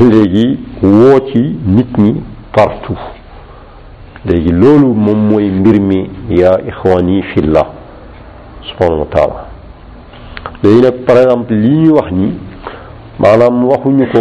léegi 0.00 0.58
woo 0.82 1.20
ci 1.32 1.56
nit 1.64 1.98
ñi 1.98 2.20
partout 2.52 2.98
léegi 4.26 4.50
loolu 4.50 4.92
moom 4.92 5.28
mooy 5.30 5.50
mbir 5.50 5.80
mi 5.80 6.10
yaa 6.30 6.58
ixwani 6.68 7.22
fillah 7.32 7.83
subhanahu 8.70 9.00
wa 9.00 9.06
taala 9.10 9.40
léegi 10.62 10.80
nag 10.82 10.94
par 11.06 11.18
exemple 11.18 11.52
li 11.54 11.68
ñuy 11.70 11.90
wax 11.90 12.10
ni 12.12 12.30
maanaam 13.18 13.64
waxuñu 13.68 14.06
ko 14.12 14.20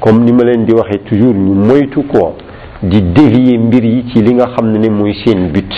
comme 0.00 0.24
ni 0.24 0.32
ma 0.32 0.44
leen 0.44 0.64
di 0.64 0.72
waxee 0.72 1.00
toujours 1.08 1.34
ñu 1.36 1.54
moytu 1.54 2.02
ko 2.02 2.36
di 2.82 3.02
dévier 3.02 3.58
mbir 3.58 3.84
yi 3.84 4.04
ci 4.12 4.22
li 4.22 4.34
nga 4.34 4.46
xam 4.54 4.70
ne 4.72 4.78
ne 4.78 4.88
mooy 4.90 5.14
seen 5.24 5.50
but 5.52 5.70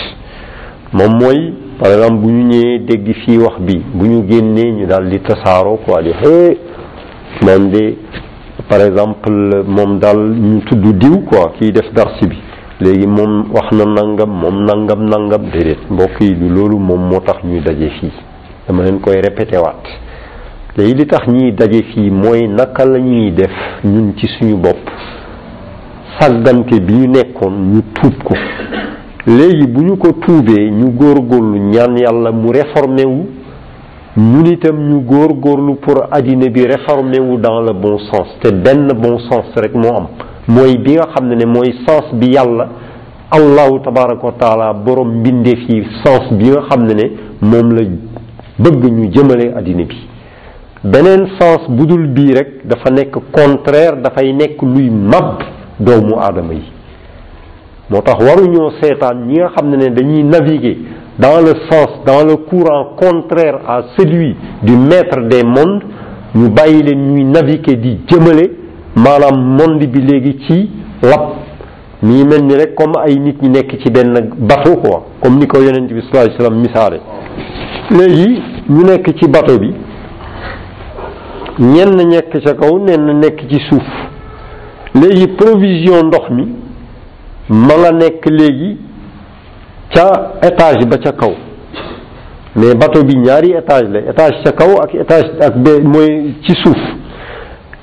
moom 0.93 1.13
mooy 1.21 1.53
par 1.79 1.91
exemple 1.91 2.21
bu 2.25 2.31
ñu 2.31 2.43
ñëwee 2.47 2.79
dégg 2.79 3.13
fii 3.25 3.37
wax 3.37 3.59
bi 3.59 3.81
bu 3.93 4.05
ñu 4.07 4.27
génnee 4.29 4.71
ñu 4.71 4.85
daal 4.85 5.09
di 5.09 5.19
tasaaroo 5.19 5.77
quoi 5.85 6.01
di 6.03 6.11
xee 6.23 6.57
moom 7.43 7.69
de 7.69 7.95
par 8.69 8.81
exemple 8.81 9.63
moom 9.67 9.99
daal 9.99 10.17
ñu 10.19 10.61
tudd 10.65 10.85
diw 10.97 11.19
ko 11.29 11.51
kiy 11.59 11.71
def 11.71 11.91
dars 11.93 12.19
bi 12.27 12.37
léegi 12.79 13.05
moom 13.07 13.51
wax 13.53 13.69
na 13.75 13.85
nangam 13.85 14.29
moom 14.31 14.65
nangam 14.65 15.05
nangam 15.05 15.51
déedéet 15.51 15.89
mbokk 15.89 16.19
yi 16.21 16.35
du 16.35 16.49
loolu 16.49 16.77
moom 16.79 17.01
moo 17.09 17.19
tax 17.19 17.43
ñuy 17.43 17.61
daje 17.61 17.89
fii 17.99 18.11
dama 18.67 18.83
leen 18.83 18.99
koy 18.99 19.21
répété 19.21 19.57
waat 19.57 19.83
léegi 20.77 20.93
li 20.93 21.05
tax 21.07 21.27
ñuy 21.27 21.51
daje 21.51 21.83
fii 21.93 22.09
mooy 22.09 22.47
naka 22.47 22.85
la 22.85 22.97
ñuy 22.99 23.31
def 23.31 23.51
ñun 23.83 24.13
ci 24.17 24.27
suñu 24.27 24.55
bopp 24.57 24.89
sàggante 26.19 26.79
bi 26.81 26.93
ñu 26.95 27.07
nekkoon 27.11 27.51
ñu 27.53 27.81
tuub 27.93 28.23
ko 28.23 28.33
léegi 29.27 29.67
bu 29.67 29.81
ñu 29.83 29.97
ko 29.97 30.13
tuubee 30.13 30.69
ñu 30.71 30.91
góor 30.93 31.19
góorgóorlu 31.21 31.59
ñaan 31.59 31.95
yàlla 31.97 32.31
mu 32.31 32.51
réformé 32.51 33.05
wu 33.05 33.23
ñun 34.17 34.45
itam 34.47 34.75
ñu 34.89 35.01
góor 35.01 35.33
góorgóorlu 35.33 35.75
pour 35.75 36.07
àddina 36.11 36.47
bi 36.49 36.65
réformé 36.65 37.19
wu 37.19 37.37
dans 37.37 37.61
le 37.61 37.71
bon 37.73 37.99
sens 37.99 38.27
te 38.41 38.49
benn 38.49 38.87
bon 38.93 39.19
sens 39.29 39.45
rek 39.57 39.75
moo 39.75 39.95
am 39.97 40.07
mooy 40.47 40.77
bi 40.77 40.93
nga 40.97 41.07
xam 41.13 41.29
sens 41.87 42.05
bi 42.19 42.31
yàlla 42.33 42.67
allahu 43.31 43.79
tabaraka 43.83 44.25
wa 44.25 44.31
taala 44.37 44.73
borom 44.73 45.23
sens 45.23 46.33
bi 46.37 46.49
nga 46.49 46.93
la 46.93 47.87
bëgg 48.57 48.83
ñu 48.91 49.11
sens 52.83 53.01
contraire 53.31 53.95
luy 54.61 54.89
mab 54.91 55.39
doomu 55.79 56.15
nga 58.17 59.61
naviguer 60.23 60.77
dans 61.19 61.39
le 61.41 61.53
sens 61.69 61.89
dans 62.05 62.23
le 62.27 62.35
courant 62.37 62.95
contraire 62.97 63.59
à 63.67 63.81
celui 63.97 64.35
du 64.63 64.75
maître 64.75 65.21
des 65.29 65.43
mondes 65.43 65.83
ñu 66.35 66.49
bàyyi 66.49 66.95
ñuy 66.95 67.23
naviguer 67.23 67.77
di 67.77 67.99
jëmale 68.07 68.62
maanaam 68.95 69.35
monde 69.37 69.93
bi 69.93 70.07
léegi 70.11 70.37
ci 70.47 70.69
lab 71.03 71.21
mii 72.01 72.23
mel 72.23 72.43
ni 72.43 72.57
rek 72.57 72.75
comme 72.75 72.95
ay 73.03 73.15
nit 73.15 73.41
ñi 73.41 73.49
nekk 73.49 73.71
ci 73.81 73.89
benn 73.89 74.29
bateau 74.37 74.75
quoi 74.77 75.01
comme 75.21 75.37
ni 75.39 75.47
ko 75.47 75.61
yeneen 75.61 75.87
bi 75.87 76.01
sallallahu 76.11 76.43
alayhi 76.43 76.61
misaale 76.61 76.99
léegi 77.91 78.41
ñu 78.69 78.83
nekk 78.87 79.15
ci 79.19 79.27
bateau 79.29 79.59
bi 79.59 79.73
ñenn 81.59 81.95
nekk 82.09 82.39
ca 82.45 82.53
kaw 82.55 82.79
ñenn 82.79 83.19
nekk 83.19 83.41
ci 83.49 83.59
suuf 83.69 83.87
léegi 84.95 85.27
provision 85.35 86.03
ndox 86.07 86.29
mi 86.29 86.47
ma 87.49 87.73
nga 87.79 87.91
nekk 87.91 88.25
léegi 88.29 88.77
ca 89.93 90.33
étage 90.41 90.85
ba 90.85 90.97
ca 91.03 91.11
kaw 91.13 91.33
mais 92.55 92.75
bateau 92.75 93.03
bi 93.03 93.15
ñaari 93.17 93.51
étage 93.53 93.87
la 93.89 93.99
étage 94.01 94.35
ca 94.43 94.51
kaw 94.51 94.81
ak 94.83 94.93
étage 94.95 95.31
ak 95.41 95.57
be 95.57 95.79
mooy 95.81 96.33
ci 96.45 96.53
suuf 96.63 96.77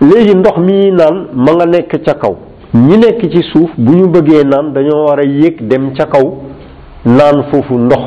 léegi 0.01 0.35
ndox 0.37 0.57
mi 0.59 0.91
naan 0.91 1.27
ma 1.35 1.53
nga 1.55 1.67
nekk 1.67 1.97
ca 2.05 2.15
kaw 2.15 2.35
ñi 2.73 2.97
nekk 2.97 3.21
ci 3.31 3.43
suuf 3.53 3.71
bu 3.77 3.93
ñu 3.97 4.09
bëggee 4.09 4.45
naan 4.45 4.73
dañoo 4.73 5.05
war 5.09 5.19
a 5.19 5.25
yéeg 5.25 5.67
dem 5.69 5.93
ca 5.95 6.07
kaw 6.07 6.39
naan 7.05 7.45
foofu 7.51 7.75
ndox 7.79 8.01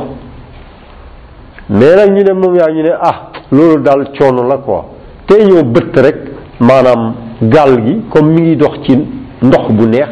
mais 1.70 1.96
nag 1.96 2.12
ñu 2.14 2.24
ne 2.24 2.34
moom 2.34 2.56
yaa 2.56 2.72
ñu 2.72 2.82
ne 2.82 2.90
ah 3.00 3.30
loolu 3.52 3.82
daal 3.84 4.10
coono 4.18 4.44
la 4.48 4.58
quoi 4.58 4.84
te 5.28 5.36
ñoo 5.46 5.64
bëtt 5.64 5.96
rek 6.04 6.18
maanaam 6.62 7.14
gaal 7.44 7.84
gi 7.86 8.02
comme 8.10 8.34
mi 8.34 8.42
ngi 8.42 8.56
dox 8.56 8.76
ci 8.86 8.98
ndox 9.44 9.72
bu 9.72 9.86
neex 9.86 10.10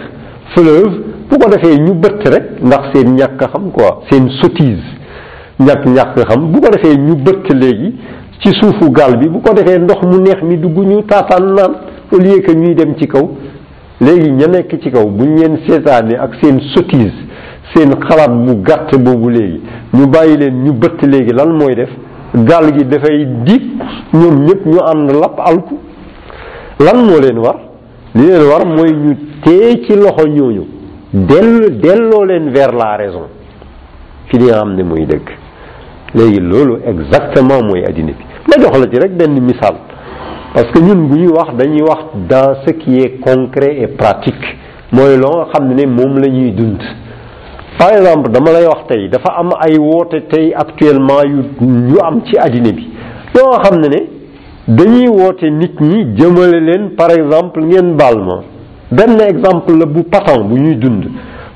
fleuve 0.54 0.94
bu 1.30 1.38
ko 1.38 1.50
defee 1.50 1.80
ñu 1.82 1.94
bëtt 1.96 2.28
rek 2.30 2.44
ndax 2.62 2.92
seen 2.94 3.16
ñàkk 3.16 3.42
xam 3.52 3.72
quoi 3.72 4.04
seen 4.12 4.30
sottise 4.42 4.86
ñàkk 5.60 5.86
ñàkk 5.86 6.26
xam 6.30 6.52
bu 6.52 6.62
ko 6.62 6.70
defee 6.70 6.96
ñu 6.96 7.16
bëtt 7.16 7.52
léegi 7.54 7.96
ci 8.42 8.50
suufu 8.60 8.90
gaal 8.92 9.18
bi 9.18 9.28
bu 9.34 9.40
ko 9.42 9.54
defee 9.56 9.78
ndox 9.78 10.02
mu 10.04 10.18
neex 10.20 10.42
mi 10.44 10.58
dugg 10.58 10.78
ñu 10.90 11.02
taataan 11.04 11.46
naan 11.56 11.74
au 12.12 12.18
que 12.46 12.54
ñuy 12.56 12.74
dem 12.74 12.96
ci 12.98 13.08
kaw 13.08 13.30
léegi 14.00 14.32
ñu 14.32 14.48
nekk 14.50 14.80
ci 14.82 14.90
kaw 14.90 15.06
bu 15.08 15.26
ñu 15.26 15.38
leen 15.42 15.60
seetaane 15.68 16.14
ak 16.18 16.36
seen 16.42 16.60
sottise 16.74 17.14
seen 17.74 17.94
xalaat 18.00 18.30
bu 18.32 18.56
gàtt 18.64 18.98
boobu 18.98 19.30
léegi 19.30 19.62
ñu 19.94 20.08
bàyyi 20.08 20.38
leen 20.38 20.64
ñu 20.64 20.74
bëtt 20.74 21.04
léegi 21.04 21.34
lan 21.34 21.52
mooy 21.56 21.76
def 21.76 21.90
gaal 22.34 22.74
gi 22.78 22.84
dafay 22.88 23.26
diig 23.46 23.62
ñoom 24.12 24.44
ñëpp 24.46 24.66
ñu 24.66 24.80
ànd 24.88 25.12
lapp 25.12 25.40
alku 25.46 25.78
lan 26.80 26.98
moo 27.06 27.20
leen 27.22 27.38
war 27.38 27.60
li 28.16 28.24
leen 28.26 28.44
war 28.50 28.66
mooy 28.66 28.92
ñu 28.92 29.16
tee 29.44 29.84
ci 29.86 29.94
loxo 29.96 30.26
ñooñu 30.28 30.66
dell 31.14 31.80
delloo 31.80 32.26
leen 32.26 32.50
vers 32.50 32.72
la 32.74 32.96
raison 32.98 33.28
fi 34.26 34.38
li 34.40 34.48
xam 34.50 34.74
ne 34.74 34.82
mooy 34.84 35.06
dëgg 35.06 35.30
léegi 36.16 36.40
loolu 36.42 36.80
exactement 36.88 37.62
mooy 37.62 37.86
addina 37.86 38.14
bi 38.18 38.30
ma 38.48 38.58
jox 38.62 38.78
la 38.80 38.88
ci 38.90 38.98
rek 38.98 39.16
benn 39.18 39.38
misaal 39.46 39.76
parce 40.54 40.68
que 40.72 40.80
ñun 40.80 41.08
bu 41.08 41.16
ñuy 41.16 41.28
wax 41.28 41.54
dañuy 41.56 41.82
wax 41.82 42.02
dans 42.28 42.54
ce 42.66 42.74
qui 42.74 42.96
est 43.00 43.20
concret 43.20 43.78
et 43.82 43.88
pratique 43.88 44.36
mooy 44.92 45.18
loo 45.18 45.38
nga 45.38 45.48
xam 45.54 45.68
ne 45.74 45.86
moom 45.86 46.18
la 46.20 46.28
ñuy 46.28 46.52
dund 46.52 46.82
par 47.78 47.92
exemple 47.94 48.32
dama 48.32 48.52
lay 48.52 48.66
wax 48.66 48.88
tey 48.88 49.10
dafa 49.10 49.32
am 49.38 49.50
ay 49.60 49.78
woote 49.78 50.22
tey 50.28 50.54
actuellement 50.56 51.22
yu 51.24 51.44
yu 51.90 51.98
am 52.04 52.22
ci 52.26 52.36
addina 52.38 52.72
bi 52.72 52.90
yoo 53.38 53.48
nga 53.52 53.60
xam 53.64 53.80
ne 53.80 53.88
ne 53.90 53.98
dañuy 54.68 55.08
woote 55.08 55.44
nit 55.50 55.80
ñi 55.80 56.06
jëmale 56.18 56.60
leen 56.66 56.90
par 56.98 57.12
exemple 57.12 57.62
ngeen 57.64 57.94
baal 57.96 58.18
ma 58.26 58.42
benn 58.92 59.22
exemple 59.22 59.78
la 59.78 59.86
bu 59.86 60.04
patent 60.04 60.44
bu 60.44 60.58
ñuy 60.60 60.76
dund 60.78 61.06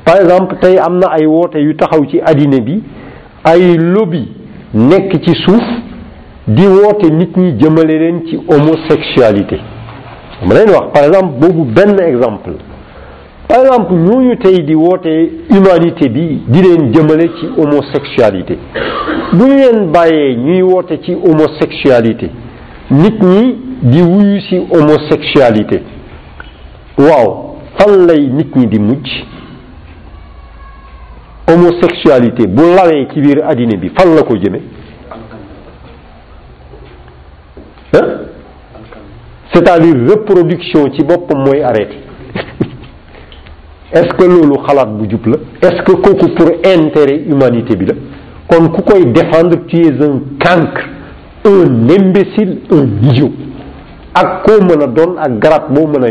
par 0.05 0.17
exemple 0.17 0.55
tey 0.61 0.77
am 0.77 0.99
na 0.99 1.07
ay 1.11 1.25
woote 1.25 1.55
yu 1.59 1.73
taxaw 1.75 2.05
ci 2.05 2.21
addina 2.23 2.59
bi 2.59 2.81
ay 3.43 3.75
lobby 3.77 4.27
nekk 4.75 5.11
ci 5.23 5.33
suuf 5.43 5.63
di 6.47 6.63
woote 6.67 7.09
nit 7.09 7.35
ñi 7.37 7.53
jëmmale 7.57 7.97
leen 7.97 8.21
ci 8.27 8.35
homosexualité 8.37 9.59
ma 10.45 10.53
leen 10.53 10.69
wax 10.69 10.91
par 10.93 11.03
exemple 11.05 11.39
boobu 11.39 11.63
benn 11.71 11.99
exemple 11.99 12.51
par 13.47 13.61
exemple 13.65 13.93
ñooñu 13.93 14.35
tey 14.37 14.61
di 14.63 14.75
woote 14.75 15.09
humanité 15.49 16.07
bi 16.07 16.43
di 16.47 16.61
leen 16.61 16.93
jëmmale 16.93 17.31
ci 17.39 17.47
homosexualité 17.57 18.59
bu 19.33 19.43
ñu 19.47 19.55
leen 19.57 19.87
bàyyee 19.91 20.35
ñuy 20.35 20.61
woote 20.61 20.99
ci 21.01 21.15
homosexualité 21.15 22.29
nit 22.91 23.23
ñi 23.23 23.55
di 23.81 24.01
wuyu 24.03 24.39
ci 24.41 24.61
homosexualité 24.69 25.81
waaw 26.95 27.55
fan 27.75 28.05
lay 28.05 28.27
nit 28.27 28.55
ñi 28.55 28.67
di 28.67 28.77
mujj 28.79 29.09
homosexualité 31.49 32.45
bu 32.45 32.61
lawee 32.75 33.07
ci 33.11 33.19
biir 33.19 33.41
àddina 33.47 33.77
bi 33.77 33.89
fan 33.97 34.13
la 34.13 34.21
ko 34.21 34.35
jëme 34.37 34.74
Hein? 37.95 38.07
c'est-à-dire 39.53 39.95
reproduction 40.09 40.91
ci 40.93 41.01
pour 41.05 41.33
moy 41.37 41.61
arrêté 41.63 41.97
est-ce 43.93 44.09
que 44.17 44.25
lolu 44.25 44.57
xalat 44.67 44.85
bu 44.85 45.07
est-ce 45.61 45.81
que 45.83 45.93
koku 45.93 46.27
pour 46.35 46.49
intérêt 46.77 47.21
humanité 47.29 47.75
bi 47.77 47.85
la 47.85 47.93
kon 48.49 48.67
ku 48.69 49.05
défendre 49.11 49.55
tu 49.67 49.77
es 49.77 50.03
un 50.03 50.19
cancre 50.43 50.81
un 51.45 51.87
imbécile 51.99 52.59
un 52.71 52.85
idiot 53.09 53.31
ak 54.13 54.43
quoi 54.43 54.59
meuna 54.65 54.87
don 54.87 55.15
ak 55.17 55.39
garab 55.39 55.69
mo 55.71 55.87
meuna 55.87 56.07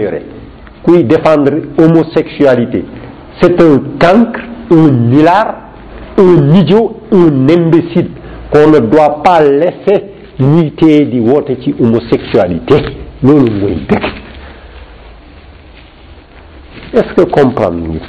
défendre 1.12 1.53
homosexualité 1.79 2.85
c'est 3.42 3.61
un 3.61 3.77
cancre 4.01 4.40
un 4.70 5.12
hilar 5.12 5.49
un 6.16 6.51
idiot 6.55 6.97
un 7.12 7.44
imbécile 7.59 8.09
qu'on 8.51 8.70
ne 8.70 8.79
doit 8.79 9.23
pas 9.23 9.42
laisser 9.42 10.13
L'unité 10.37 11.07
di 11.09 11.20
woote 11.20 11.57
ci 11.61 11.73
homosexualité 11.79 12.75
loolu 13.23 13.83
dekk 13.88 14.05
est-ce 16.92 17.14
que 17.14 17.31
comprendre 17.31 17.79
ngi 17.87 18.01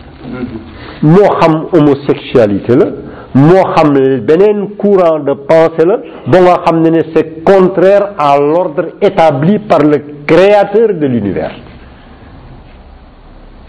Nous 1.03 1.15
xam 1.39 1.67
homosexualité 1.71 2.75
la 2.75 3.35
sommes 3.77 4.25
xam 4.25 4.75
courant 4.77 5.19
de 5.19 5.33
pensée 5.33 5.85
la 5.85 5.97
ba 6.27 6.39
nga 6.41 6.61
xam 6.65 6.81
ne 6.81 7.01
c'est 7.15 7.43
contraire 7.43 8.13
à 8.17 8.39
l'ordre 8.39 8.87
établi 9.01 9.59
par 9.59 9.79
le 9.81 10.25
créateur 10.25 10.87
de 10.99 11.05
l'univers 11.05 11.53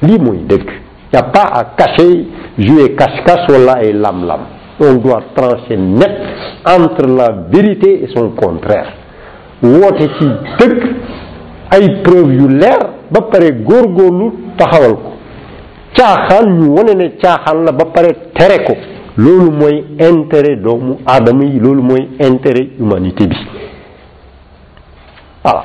lii 0.01 0.19
mooy 0.19 0.39
Il 1.13 1.15
y 1.15 1.19
a 1.19 1.23
pas 1.25 1.51
à 1.53 1.65
cacher 1.77 2.27
jouer 2.59 2.95
cache-cache 2.97 3.51
wala 3.51 3.81
ay 3.85 3.93
lam-lam 3.93 4.41
on 4.81 4.97
doit 5.03 5.21
trancher 5.35 5.77
net 5.77 6.13
entre 6.65 7.07
la 7.07 7.31
vérité 7.51 8.03
et 8.05 8.09
son 8.15 8.31
contraire 8.35 8.93
woote 9.63 10.03
ci 10.19 10.29
dëgg 10.59 10.75
ay 11.73 11.87
preuve 12.05 12.35
yu 12.37 12.49
leer 12.59 12.81
ba 13.11 13.23
pare 13.33 13.49
gorgolu 13.69 14.29
taxawal 14.59 14.95
ko 15.05 15.13
caaxaan 15.97 16.51
ñu 16.59 16.69
woné 16.77 16.95
né 16.95 17.09
caaxaan 17.23 17.65
la 17.65 17.73
ba 17.73 17.87
pare 17.95 18.11
téré 18.35 18.65
ko 18.65 18.75
lolu 19.17 19.51
moy 19.51 19.85
intérêt 20.11 20.57
doomu 20.57 20.99
adam 21.07 21.41
yi 21.43 21.59
lolu 21.59 21.83
moy 21.83 22.09
intérêt 22.21 22.69
humanité 22.79 23.27
bi 23.27 23.37
ala 25.45 25.65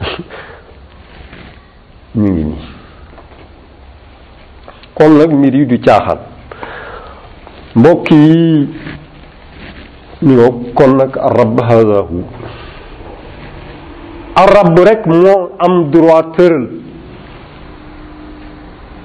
ñu 2.16 2.32
ngi 2.32 2.44
ni 2.44 2.58
kon 4.94 5.10
nak 5.18 5.30
mbir 5.32 5.54
yi 5.54 5.66
du 5.66 5.78
caaxaan 5.80 6.27
mbokk 7.78 8.10
yi 8.10 8.68
ñu 10.22 10.34
nga 10.36 10.48
kon 10.76 10.92
nag 11.00 11.12
arab 11.28 11.54
hada 11.68 11.98
hu 12.10 12.20
arab 14.44 14.78
rek 14.88 15.02
moo 15.12 15.38
am 15.66 15.74
droit 15.92 16.26
tëral 16.36 16.64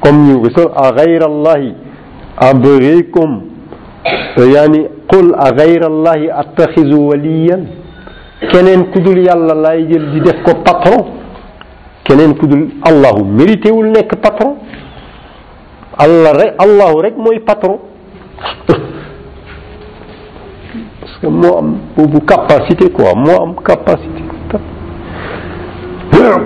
comme 0.02 0.22
ñu 0.28 0.36
gisoon 0.44 0.72
a 0.74 0.86
gayra 0.98 1.28
allahi 1.32 1.70
abghikum 2.50 3.32
yani 4.56 4.82
qul 5.12 5.28
a 5.38 5.52
gayra 5.60 5.86
allahi 5.94 6.26
attaxidu 6.42 6.98
waliyan 7.10 7.62
keneen 8.52 8.82
kudul 8.94 9.22
yàlla 9.28 9.54
laay 9.66 9.86
jël 9.92 10.06
di 10.18 10.20
def 10.26 10.42
ko 10.46 10.56
patron 10.66 11.04
keneen 12.04 12.34
kudul 12.42 12.66
allahu 12.90 13.22
mérité 13.24 13.70
wul 13.72 13.92
nekk 13.94 14.18
patron 14.22 14.56
allah 16.06 16.32
rek 16.42 16.52
allahu 16.66 17.02
rek 17.08 17.16
mooy 17.22 17.38
patron 17.46 17.80
parce 21.00 21.18
que 21.22 21.28
moo 21.28 21.58
am 21.58 21.78
boobu 21.96 22.20
capacité 22.26 22.90
quoi 22.92 23.14
moo 23.16 23.42
am 23.42 23.54
capacité 23.64 24.24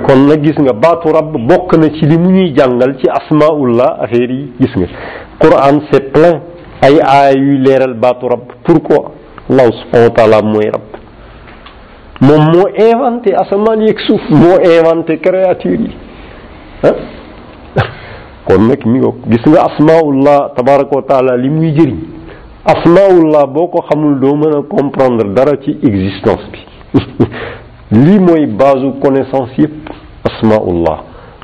kon 0.06 0.26
nag 0.28 0.43
gis 0.43 0.60
nga 0.60 0.74
baatu 0.74 1.10
rab 1.14 1.32
bokk 1.48 1.76
na 1.78 1.89
ci 1.89 2.06
li 2.08 2.18
mu 2.18 2.30
ñuy 2.32 2.52
jàngal 2.56 2.98
ci 3.00 3.08
asmaullah 3.10 3.98
affaire 4.02 4.32
yi 4.32 4.52
gis 4.60 4.72
nga 4.76 4.88
Qur'an 5.39 5.80
c'est 5.91 6.12
plein 6.12 6.41
ay 6.82 7.00
aay 7.02 7.36
yuy 7.36 7.58
leeral 7.60 7.93
baatu 7.93 8.28
rab 8.28 8.39
pourquoi 8.64 9.12
Allah 9.50 9.70
subhanahu 9.72 10.10
wa 10.10 10.16
taala 10.16 10.41
mooy 10.41 10.70
rab 10.70 10.88
moom 12.22 12.45
moo 12.54 12.68
inventé 12.78 13.34
asamaan 13.36 13.82
yeeg 13.82 14.00
suuf 14.00 14.22
moo 14.30 14.58
inventé 14.64 15.20
créature 15.20 15.80
yi 15.80 15.91
hein? 16.84 16.95
kon 18.48 18.68
nag 18.68 18.82
mi 18.88 19.00
nga 19.00 19.12
gis 19.32 19.43
nga 19.52 19.68
asmaullah 19.68 20.56
tabaraka 20.56 20.95
wa 20.95 21.02
taala 21.04 21.36
li 21.38 21.50
muy 21.50 21.72
jëriñ 21.76 21.98
asmaullah 22.64 23.43
boo 23.48 23.68
ko 23.68 23.82
xamul 23.89 24.20
doo 24.20 24.36
mën 24.36 24.56
a 24.56 24.62
comprendre 24.64 25.34
dara 25.36 25.58
ci 25.64 25.76
existence 25.84 26.48
bi 26.93 27.04
lii 28.06 28.20
mooy 28.20 28.45
base 28.48 28.88
connaissance 29.04 29.52
yëpp 29.58 29.91
asmaullah 30.30 30.98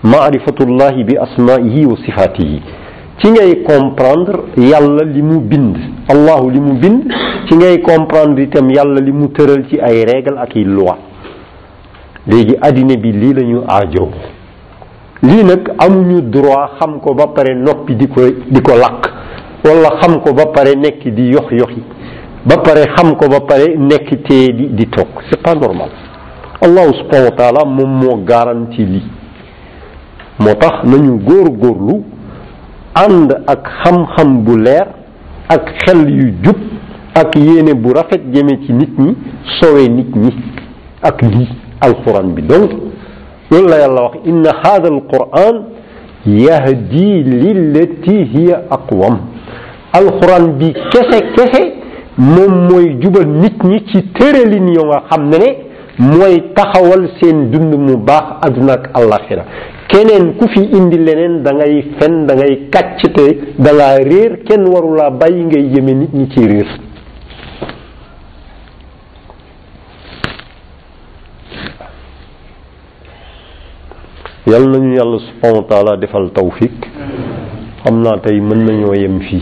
maarifatullahi 0.03 1.03
bi 1.03 1.15
asmaihi 1.19 1.85
wa 1.85 1.97
sifatihi 2.05 2.59
ci 3.19 3.27
ngay 3.31 3.55
comprendre 3.67 4.39
yàlla 4.55 5.03
li 5.03 5.21
mu 5.21 5.39
bind 5.41 5.75
allahu 6.07 6.49
li 6.49 6.59
mu 6.59 6.73
bind 6.79 7.03
ci 7.49 7.57
ngay 7.57 7.81
comprendre 7.83 8.43
itam 8.43 8.69
yàlla 8.71 9.01
li 9.03 9.11
mu 9.11 9.27
tëral 9.27 9.67
ci 9.69 9.75
ay 9.81 10.05
règle 10.07 10.39
ak 10.39 10.55
i 10.55 10.63
loi 10.63 10.97
léegi 12.27 12.55
addina 12.61 12.95
bi 12.95 13.11
lii 13.11 13.33
lañu 13.33 13.59
ñu 13.91 14.07
lii 15.23 15.43
nag 15.45 15.61
amuñu 15.79 16.21
droit 16.23 16.71
xam 16.79 16.99
ko 16.99 17.13
ba 17.13 17.27
pare 17.27 17.55
noppi 17.55 17.95
di 17.95 18.07
ko 18.07 18.21
di 18.51 18.61
ko 18.61 18.75
làq 18.75 18.99
wala 19.63 19.89
xam 20.01 20.19
ko 20.21 20.33
ba 20.33 20.45
pare 20.53 20.75
nekk 20.75 21.07
di 21.15 21.29
yox 21.33 21.47
yoxi 21.51 21.81
ba 22.43 22.57
pare 22.61 22.83
xam 22.95 23.15
ko 23.15 23.27
ba 23.29 23.39
pare 23.47 23.75
nekk 23.77 24.09
te 24.27 24.39
di 24.57 24.67
di 24.75 24.85
toog 24.89 25.07
c'est 25.29 25.41
pas 25.41 25.55
normal 25.55 25.87
allah 26.61 26.85
subhanahu 26.99 27.29
wa 27.31 27.35
taala 27.37 27.63
moom 27.65 27.89
moo 28.01 28.17
garanti 28.25 28.83
lii 28.85 29.05
moo 30.39 30.55
tax 30.55 30.83
nañu 30.83 31.17
góor 31.23 31.49
góorlu 31.57 32.03
ànd 32.93 33.31
ak 33.47 33.63
xam-xam 33.83 34.43
bu 34.43 34.57
leer 34.57 34.87
ak 35.47 35.71
xel 35.85 36.01
yu 36.09 36.33
jub 36.43 36.57
ak 37.15 37.33
yéene 37.35 37.73
bu 37.73 37.93
rafet 37.93 38.23
jëme 38.33 38.59
ci 38.65 38.73
nit 38.73 38.99
ñi 38.99 39.15
sowe 39.61 39.87
nit 39.87 40.13
ñi 40.15 40.33
ak 41.01 41.21
lii 41.21 41.47
alxuraan 41.79 42.33
bi 42.35 42.41
donc 42.41 42.71
loolu 43.53 43.67
la 43.69 43.77
yàlla 43.83 44.01
wax 44.07 44.15
inna 44.25 44.51
hada 44.63 44.89
alquran 44.93 45.55
yahdi 46.25 47.07
lillati 47.41 48.15
hiya 48.33 48.57
aqwam 48.77 49.13
alquran 49.99 50.43
bi 50.59 50.73
kese 50.93 51.19
kese 51.35 51.61
moom 52.17 52.53
mooy 52.69 52.85
jubal 53.01 53.27
nit 53.41 53.57
ñi 53.63 53.79
ci 53.91 53.99
tëralin 54.19 54.67
yo 54.77 54.83
nga 54.85 54.99
xam 55.09 55.29
ne 55.29 55.37
ne 55.37 55.49
mooy 56.09 56.35
taxawal 56.55 57.03
seen 57.19 57.51
dund 57.51 57.73
mu 57.85 57.97
baax 57.97 58.25
adduna 58.47 58.73
ak 58.73 58.83
àllaxira 58.97 59.43
keneen 59.89 60.33
ku 60.39 60.47
fi 60.53 60.61
indi 60.77 60.97
leneen 60.97 61.43
dangay 61.43 61.73
ngay 61.73 61.85
fen 61.99 62.25
da 62.27 62.33
ngay 62.35 62.55
te 63.15 63.25
da 63.63 63.71
réer 64.09 64.43
kenn 64.47 64.63
warulaa 64.73 65.09
bàyyi 65.09 65.43
ngay 65.45 65.65
yéeme 65.73 65.93
nit 65.99 66.13
ñi 66.13 66.27
ci 66.33 66.47
réer 66.47 66.67
yàlla 74.45 74.67
nañu 74.77 74.95
yàlla 74.95 75.19
subhanahu 75.19 75.63
wa 75.63 75.67
taala 75.69 75.97
defal 75.97 76.27
tawfiq 76.35 76.85
xam 77.83 78.03
naa 78.03 78.17
tey 78.23 78.39
mën 78.41 78.65
nañoo 78.65 78.93
yem 78.93 79.19
fii 79.21 79.41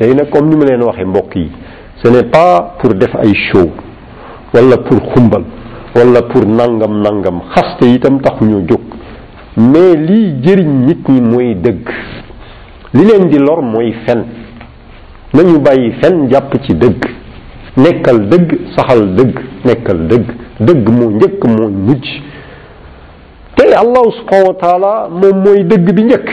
léegi 0.00 0.14
nag 0.16 0.30
comme 0.30 0.48
ni 0.48 0.56
ma 0.56 0.64
leen 0.64 0.82
waxee 0.82 1.04
mbokk 1.04 1.36
yi 1.36 1.50
ce 2.02 2.08
n'est 2.10 2.24
pas 2.30 2.76
pour 2.78 2.94
def 2.94 3.14
ay 3.16 3.34
show 3.34 3.70
wala 4.54 4.78
pour 4.78 5.00
xumbal 5.12 5.42
wala 5.94 6.22
pour 6.22 6.46
nangam 6.46 7.02
nangam 7.02 7.40
xaste 7.54 7.84
itam 7.94 8.20
taxuñoo 8.22 8.62
jóg 8.66 8.80
mais 9.58 9.96
lii 9.96 10.36
jëriñ 10.42 10.86
nit 10.86 11.06
ñi 11.08 11.20
mooy 11.20 11.54
dëgg 11.54 11.88
li 12.94 13.04
leen 13.04 13.28
di 13.30 13.38
lor 13.38 13.62
mooy 13.62 13.92
fen 14.06 14.24
nañu 15.34 15.58
bàyyi 15.60 15.92
fen 16.00 16.26
jàpp 16.30 16.54
ci 16.66 16.72
dëgg 16.74 17.04
nekkal 17.76 18.28
dëgg 18.30 18.58
saxal 18.76 19.14
dëgg 19.14 19.38
nekkal 19.66 20.06
dëgg 20.08 20.26
dëgg 20.60 20.88
moo 20.88 21.10
njëkk 21.10 21.44
moo 21.44 21.68
mujj 21.68 22.08
te 23.58 23.74
allahu 23.84 24.10
subhanahu 24.20 24.82
wa 24.88 25.08
moom 25.20 25.36
mooy 25.44 25.60
dëgg 25.70 25.88
bi 25.96 26.02
njëkk 26.08 26.28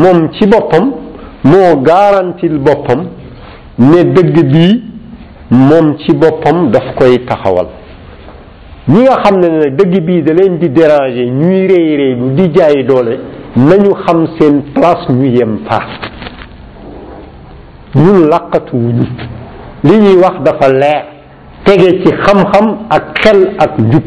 moom 0.00 0.18
ci 0.34 0.44
boppam 0.46 0.84
moo 1.50 1.70
garantil 1.90 2.58
boppam 2.66 3.00
ne 3.90 4.00
dëgg 4.16 4.36
bii 4.52 4.74
moom 5.50 5.86
ci 6.02 6.12
boppam 6.20 6.66
daf 6.72 6.88
koy 6.98 7.14
taxawal 7.30 7.68
ñi 8.88 9.00
nga 9.04 9.16
xam 9.24 9.36
ne 9.40 9.48
ne 9.58 9.68
dëgg 9.78 9.94
bii 10.06 10.22
daleen 10.26 10.58
di 10.58 10.68
déranger 10.68 11.28
ñuy 11.40 11.66
réy 11.70 11.96
réy 12.00 12.14
lu 12.14 12.30
di 12.36 12.50
jaay 12.54 12.84
doole 12.88 13.14
nañu 13.56 13.92
xam 14.04 14.26
seen 14.36 14.54
place 14.74 15.08
ñu 15.08 15.24
yem 15.36 15.58
fa 15.68 15.78
ñun 18.02 18.28
làqatu 18.30 18.76
li 19.84 19.94
ñuy 20.04 20.16
wax 20.22 20.36
dafa 20.44 20.68
leer 20.80 21.04
tege 21.64 21.88
ci 22.04 22.10
xam-xam 22.24 22.66
ak 22.90 23.04
xel 23.22 23.40
ak 23.64 23.78
njub 23.78 24.06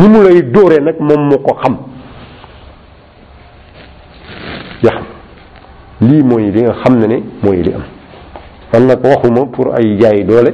ni 0.00 0.08
mu 0.08 0.22
lay 0.22 0.42
dóoree 0.54 0.80
nag 0.80 0.96
moom 1.00 1.22
moo 1.28 1.38
ko 1.46 1.54
xam 1.62 1.74
yaxam 4.82 5.10
lii 6.10 6.22
mooy 6.22 6.44
li 6.54 6.62
nga 6.62 6.74
xam 6.82 6.98
ne 7.00 7.06
ne 7.14 7.18
mooy 7.42 7.62
li 7.66 7.72
am 7.76 7.82
man 8.72 8.86
nag 8.86 9.04
waxuma 9.04 9.46
pour 9.54 9.72
ay 9.78 9.96
jaay 10.00 10.22
doole 10.24 10.52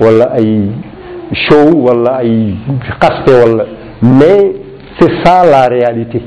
wala 0.00 0.24
ay 0.40 0.50
show 1.44 1.68
wala 1.86 2.16
ay 2.18 2.54
xaste 3.00 3.32
wala 3.42 3.64
mais 4.02 4.46
c'est 5.00 5.14
ça 5.24 5.42
la 5.50 5.68
réalité 5.68 6.20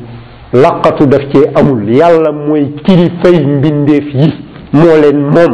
laqatu 0.54 1.08
daf 1.08 1.22
cee 1.34 1.46
amul 1.56 1.86
yàlla 1.98 2.32
mooy 2.32 2.70
kilifay 2.86 3.46
mbindeef 3.46 4.08
yi 4.14 4.32
moo 4.74 4.96
leen 5.04 5.20
moom 5.38 5.54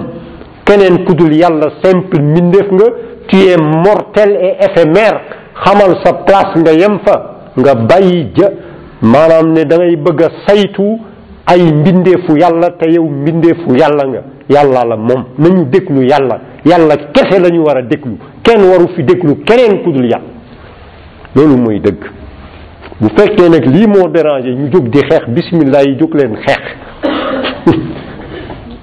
keneen 0.65 1.03
ku 1.05 1.13
dul 1.15 1.33
yàlla 1.41 1.73
simple 1.83 2.21
mbindeef 2.21 2.71
nga 2.71 2.85
tu 3.27 3.35
es 3.37 3.57
mortel 3.57 4.31
et 4.41 4.55
éphémère 4.69 5.21
xamal 5.55 5.95
sa 6.03 6.13
place 6.23 6.53
nga 6.63 6.71
yem 6.71 6.97
fa 7.05 7.15
nga 7.57 7.75
bàyyi 7.75 8.31
jë 8.37 8.47
maanaam 9.01 9.53
ne 9.53 9.65
dangay 9.65 9.91
ngay 9.95 9.95
bëgg 10.03 10.21
a 10.21 10.29
saytu 10.47 10.99
ay 11.47 11.61
mbindeefu 11.71 12.37
yàlla 12.37 12.69
te 12.79 12.87
yow 12.91 13.03
mbindeefu 13.09 13.75
yàlla 13.75 14.03
nga 14.07 14.21
yàlla 14.49 14.83
la 14.85 14.95
moom 14.97 15.23
nañu 15.37 15.65
déglu 15.65 16.01
yàlla 16.03 16.39
yàlla 16.65 16.95
kese 17.13 17.39
la 17.39 17.49
war 17.59 17.77
a 17.77 17.81
déglu 17.81 18.17
kenn 18.43 18.61
waru 18.69 18.87
fi 18.95 19.03
déglu 19.03 19.43
keneen 19.43 19.83
ku 19.83 19.91
dul 19.91 20.05
yàlla 20.05 20.29
loolu 21.35 21.57
mooy 21.57 21.79
dëgg 21.79 22.01
bu 23.01 23.07
fekkee 23.17 23.49
nag 23.49 23.65
lii 23.65 23.87
moo 23.87 24.07
déranger 24.09 24.55
ñu 24.55 24.71
jóg 24.71 24.89
di 24.89 24.99
xeex 24.99 25.27
bismillah 25.27 25.83
yi 25.83 25.97
jóg 25.99 26.13
leen 26.15 26.35
xeex 26.45 26.63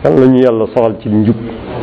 yàlla 0.05 0.27
ñu 0.27 0.41
yàlla 0.43 0.67
soxal 0.75 0.97
ci 1.01 1.09
njub 1.09 1.77